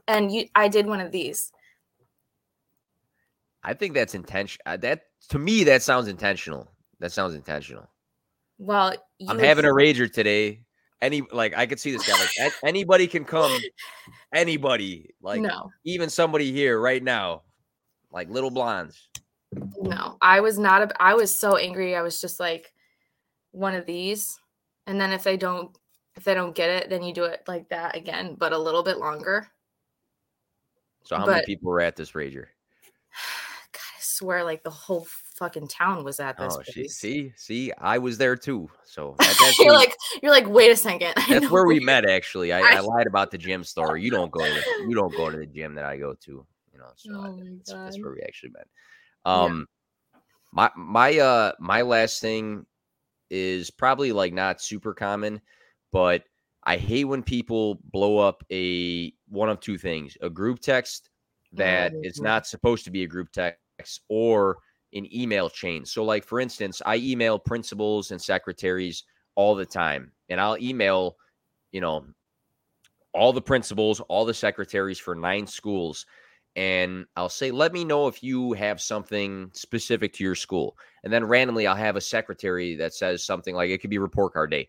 [0.09, 1.51] and you i did one of these
[3.63, 6.69] i think that's intention uh, that to me that sounds intentional
[7.01, 7.89] that sounds intentional
[8.59, 8.95] well
[9.29, 10.61] i'm having a rager today
[11.05, 13.57] any like I could see this guy like anybody can come,
[14.33, 15.71] anybody like no.
[15.85, 17.43] even somebody here right now,
[18.11, 19.09] like little blondes.
[19.81, 20.83] No, I was not.
[20.83, 21.95] A, I was so angry.
[21.95, 22.73] I was just like
[23.53, 24.39] one of these,
[24.87, 25.77] and then if they don't,
[26.17, 28.83] if they don't get it, then you do it like that again, but a little
[28.83, 29.47] bit longer.
[31.05, 32.47] So how but, many people were at this rager?
[33.73, 36.57] God, I swear, like the whole fucking town was at this.
[36.57, 38.71] Oh, she, see, see, I was there too.
[38.85, 41.13] So that, you're like, you're like, wait a second.
[41.29, 42.09] That's where we met.
[42.09, 44.03] Actually, I, I, I, lied about the gym story.
[44.03, 46.47] You don't go to you don't go to the gym that I go to.
[46.73, 48.67] You know, so oh that's, that's, where we actually met.
[49.25, 49.67] Um,
[50.15, 50.21] yeah.
[50.53, 52.67] my my uh my last thing
[53.31, 55.41] is probably like not super common,
[55.93, 56.25] but
[56.65, 61.11] I hate when people blow up a one of two things: a group text
[61.53, 64.59] that is not supposed to be a group text, or
[64.95, 65.93] in email chains.
[65.93, 71.17] So, like for instance, I email principals and secretaries all the time, and I'll email,
[71.73, 72.07] you know,
[73.13, 76.07] all the principals, all the secretaries for nine schools.
[76.57, 80.77] And I'll say, let me know if you have something specific to your school.
[81.03, 84.35] And then randomly, I'll have a secretary that says something like it could be report
[84.35, 84.69] card day.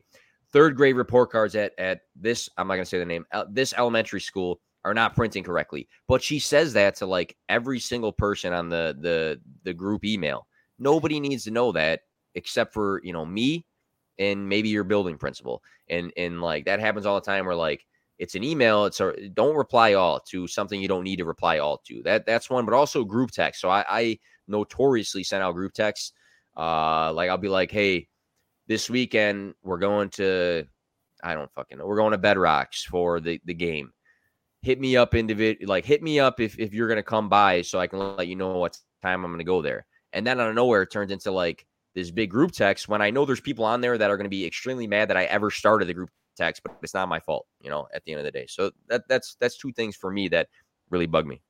[0.51, 3.45] Third grade report cards at, at this, I'm not going to say the name, uh,
[3.49, 5.89] this elementary school are not printing correctly.
[6.07, 10.47] But she says that to like every single person on the the the group email.
[10.79, 12.01] Nobody needs to know that
[12.35, 13.65] except for, you know, me
[14.19, 15.63] and maybe your building principal.
[15.89, 17.85] And and like that happens all the time where like
[18.19, 21.57] it's an email, it's a don't reply all to something you don't need to reply
[21.57, 22.01] all to.
[22.03, 23.59] That that's one, but also group text.
[23.61, 26.13] So I, I notoriously send out group texts.
[26.55, 28.07] Uh like I'll be like, hey,
[28.67, 30.65] this weekend we're going to
[31.23, 31.87] I don't fucking know.
[31.87, 33.91] We're going to Bedrocks for the, the game.
[34.65, 37.79] Hit me up individual like hit me up if, if you're gonna come by so
[37.79, 39.85] I can let you know what time I'm gonna go there.
[40.11, 43.11] And then out of nowhere it turns into like this big group text when I
[43.11, 45.87] know there's people on there that are to be extremely mad that I ever started
[45.87, 48.31] the group text, but it's not my fault, you know, at the end of the
[48.31, 48.47] day.
[48.47, 50.47] So that that's that's two things for me that
[50.89, 51.41] really bug me.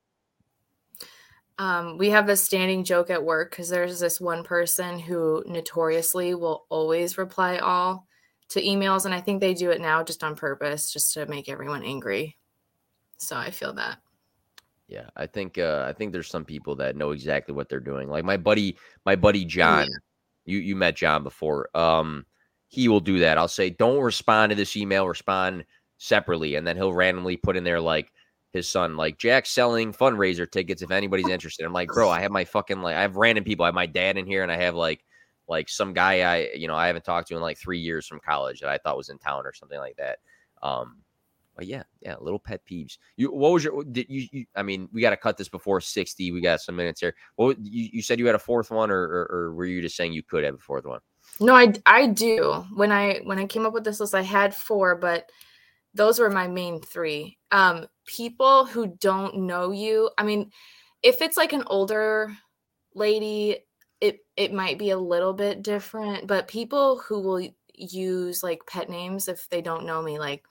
[1.57, 6.36] Um, we have this standing joke at work because there's this one person who notoriously
[6.36, 8.07] will always reply all
[8.49, 11.47] to emails, and I think they do it now just on purpose, just to make
[11.47, 12.38] everyone angry.
[13.18, 13.99] So I feel that.
[14.88, 18.07] Yeah, I think uh, I think there's some people that know exactly what they're doing.
[18.07, 19.88] Like my buddy, my buddy John.
[19.88, 19.97] Yeah
[20.45, 21.70] you you met John before.
[21.76, 22.26] Um,
[22.68, 23.38] he will do that.
[23.38, 25.07] I'll say, don't respond to this email.
[25.07, 25.66] Respond
[25.97, 28.11] separately, and then he'll randomly put in there like
[28.53, 31.66] his son, like Jack selling fundraiser tickets if anybody's interested.
[31.66, 33.66] I'm like, bro, I have my fucking like I have random people.
[33.66, 35.03] I have my dad in here, and I have like
[35.47, 38.20] like some guy I you know I haven't talked to in like three years from
[38.20, 40.20] college that I thought was in town or something like that.
[40.61, 40.97] Um,
[41.55, 42.97] but yeah, yeah, little pet peeves.
[43.15, 43.83] You, what was your?
[43.83, 44.27] Did you?
[44.31, 46.31] you I mean, we got to cut this before sixty.
[46.31, 47.15] We got some minutes here.
[47.37, 49.95] Well, you, you said you had a fourth one, or, or, or were you just
[49.95, 50.99] saying you could have a fourth one?
[51.39, 52.65] No, I I do.
[52.73, 55.29] When I when I came up with this list, I had four, but
[55.93, 57.37] those were my main three.
[57.51, 60.09] Um, people who don't know you.
[60.17, 60.51] I mean,
[61.01, 62.35] if it's like an older
[62.93, 63.59] lady,
[64.01, 66.27] it it might be a little bit different.
[66.27, 70.43] But people who will use like pet names if they don't know me, like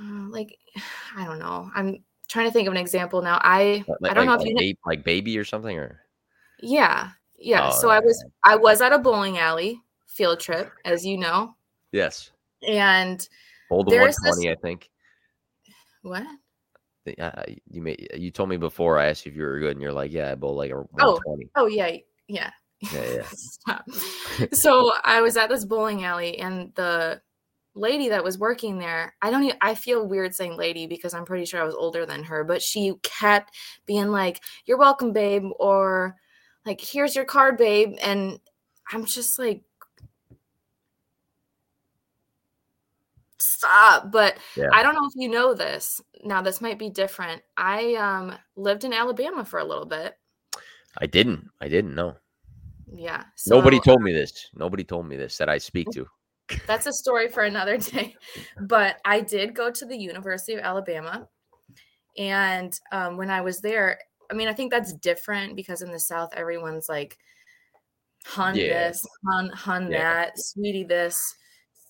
[0.30, 0.58] like
[1.16, 1.70] I don't know.
[1.74, 3.40] I'm trying to think of an example now.
[3.42, 6.00] I like, I don't like, know if like you baby, like baby or something or
[6.60, 7.70] yeah yeah.
[7.72, 11.54] Oh, so I was I was at a bowling alley field trip, as you know,
[11.92, 12.32] yes,
[12.66, 13.20] and
[13.68, 14.90] the there's 120, this- I think.
[16.02, 16.24] what?
[17.18, 19.80] Uh, you may you told me before I asked you if you were good, and
[19.80, 21.18] you're like, yeah, I bowl like a Oh.
[21.22, 21.48] 120.
[21.56, 21.96] Oh yeah,
[22.26, 22.50] yeah.
[22.92, 23.22] Yeah,
[23.68, 24.46] yeah.
[24.52, 27.22] So I was at this bowling alley, and the
[27.78, 29.44] lady that was working there, I don't.
[29.44, 32.44] Even, I feel weird saying lady because I'm pretty sure I was older than her,
[32.44, 33.54] but she kept
[33.86, 36.16] being like, "You're welcome, babe," or
[36.66, 38.40] like, "Here's your card, babe," and
[38.92, 39.62] I'm just like.
[43.40, 44.68] Stop, but Yeah.
[44.72, 46.00] I don't know if you know this.
[46.24, 47.42] Now this might be different.
[47.56, 50.16] I um lived in Alabama for a little bit.
[51.00, 51.48] I didn't.
[51.60, 52.16] I didn't know.
[52.92, 53.24] Yeah.
[53.36, 54.48] So Nobody told me this.
[54.54, 56.08] Nobody told me this that I speak to.
[56.66, 58.16] That's a story for another day.
[58.60, 61.28] But I did go to the University of Alabama.
[62.16, 63.98] And um, when I was there,
[64.30, 67.16] I mean, I think that's different because in the South, everyone's like,
[68.26, 68.88] hun Yeah.
[68.88, 69.98] this, hun, hun Yeah.
[70.14, 71.34] that, sweetie this,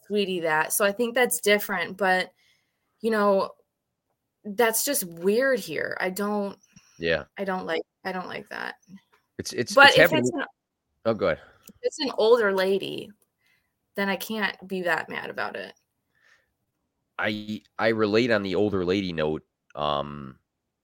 [0.06, 0.72] sweetie that.
[0.72, 1.96] So I think that's different.
[1.96, 2.30] But,
[3.00, 3.50] you know,
[4.44, 5.96] that's just weird here.
[6.00, 6.56] I don't,
[6.98, 8.74] Yeah, I don't like, I don't like that.
[9.38, 9.74] it's it's.
[9.74, 10.44] But it's if happening- it's an,
[11.06, 11.38] oh, good.
[11.82, 13.10] it's an older lady,
[13.98, 15.74] then I can't be that mad about it.
[17.18, 19.44] I I relate on the older lady note.
[19.74, 20.38] Um,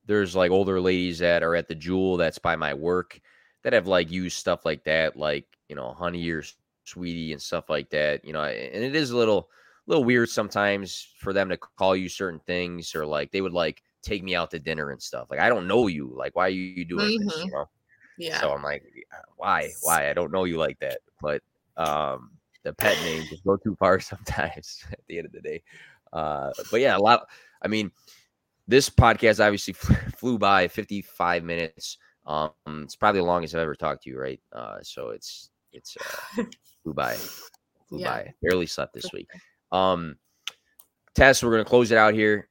[0.05, 3.21] there's like older ladies that are at the jewel that's by my work
[3.63, 6.43] that have like used stuff like that, like you know, honey or
[6.85, 8.25] sweetie and stuff like that.
[8.25, 9.51] You know, and it is a little
[9.87, 13.83] little weird sometimes for them to call you certain things or like they would like
[14.03, 15.29] take me out to dinner and stuff.
[15.31, 16.13] Like I don't know you.
[16.15, 17.43] Like why are you doing this?
[17.43, 17.45] Mhm.
[17.45, 17.67] You know.
[18.17, 18.41] Yeah.
[18.41, 18.85] So I'm like,
[19.37, 19.75] why?
[19.81, 20.11] Why?
[20.11, 21.03] I don't know you like that.
[21.21, 21.43] But
[21.77, 25.63] um, the pet name just go too far sometimes at the end of the day.
[26.13, 27.29] Uh, but yeah, a lot.
[27.63, 27.91] I mean,
[28.67, 29.75] this podcast obviously
[30.17, 31.99] flew by 55 minutes.
[32.27, 34.41] Um, it's probably the longest I've ever talked to you, right?
[34.53, 35.97] Uh, so it's it's
[36.37, 36.45] uh,
[36.83, 37.15] flew by,
[37.89, 38.11] flew Yeah.
[38.11, 38.35] by.
[38.43, 39.29] Barely slept this week.
[39.73, 40.17] Um,
[41.15, 42.49] Tess, we're gonna close it out here.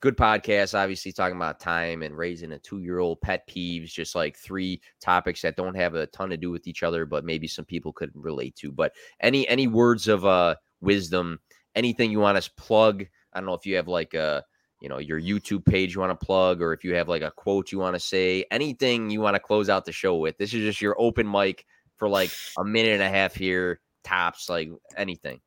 [0.00, 4.80] Good podcast, obviously talking about time and raising a two-year-old pet peeves, just like three
[5.00, 7.94] topics that don't have a ton to do with each other, but maybe some people
[7.94, 8.70] could relate to.
[8.70, 11.40] But any any words of uh wisdom,
[11.74, 13.06] anything you want us plug?
[13.32, 14.44] I don't know if you have like a
[14.80, 17.30] you know your YouTube page you want to plug, or if you have like a
[17.30, 20.36] quote you want to say, anything you want to close out the show with.
[20.36, 21.64] This is just your open mic
[21.96, 25.40] for like a minute and a half here, tops, like anything.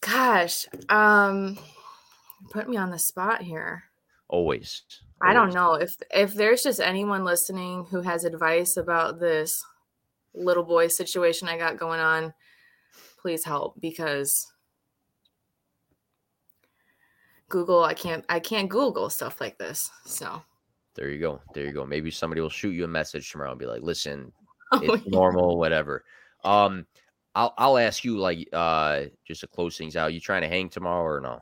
[0.00, 1.56] Gosh, um,
[2.50, 3.84] Put me on the spot here.
[4.28, 4.82] Always.
[5.20, 9.64] I don't know if if there's just anyone listening who has advice about this
[10.34, 12.32] little boy situation I got going on,
[13.20, 14.52] please help because
[17.48, 19.90] Google I can't I can't Google stuff like this.
[20.04, 20.42] So
[20.94, 21.40] There you go.
[21.54, 21.84] There you go.
[21.86, 24.32] Maybe somebody will shoot you a message tomorrow and be like, "Listen,
[24.72, 25.10] Oh, it's yeah.
[25.10, 26.04] normal, whatever."
[26.44, 26.86] Um,
[27.34, 30.12] I'll I'll ask you like uh just to close things out.
[30.12, 31.40] You trying to hang tomorrow or no?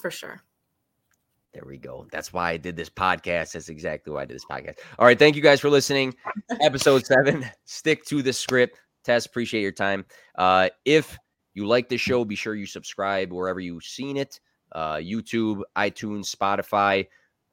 [0.00, 0.42] For sure.
[1.52, 2.06] There we go.
[2.12, 3.52] That's why I did this podcast.
[3.52, 4.78] That's exactly why I did this podcast.
[4.98, 5.18] All right.
[5.18, 6.14] Thank you guys for listening.
[6.60, 7.44] Episode seven.
[7.64, 8.70] Stick to the Skrip.
[9.04, 10.04] Tess, appreciate your time.
[10.36, 11.18] Uh, if
[11.54, 14.38] you like the show, be sure you subscribe wherever you've seen it.
[14.72, 17.06] Uh, YouTube, iTunes, Spotify.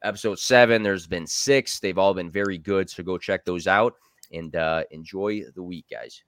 [0.03, 0.83] Episode seven.
[0.83, 1.79] There's been six.
[1.79, 2.89] They've all been very good.
[2.89, 3.95] So go check those out
[4.31, 6.21] and uh, enjoy the week, guys.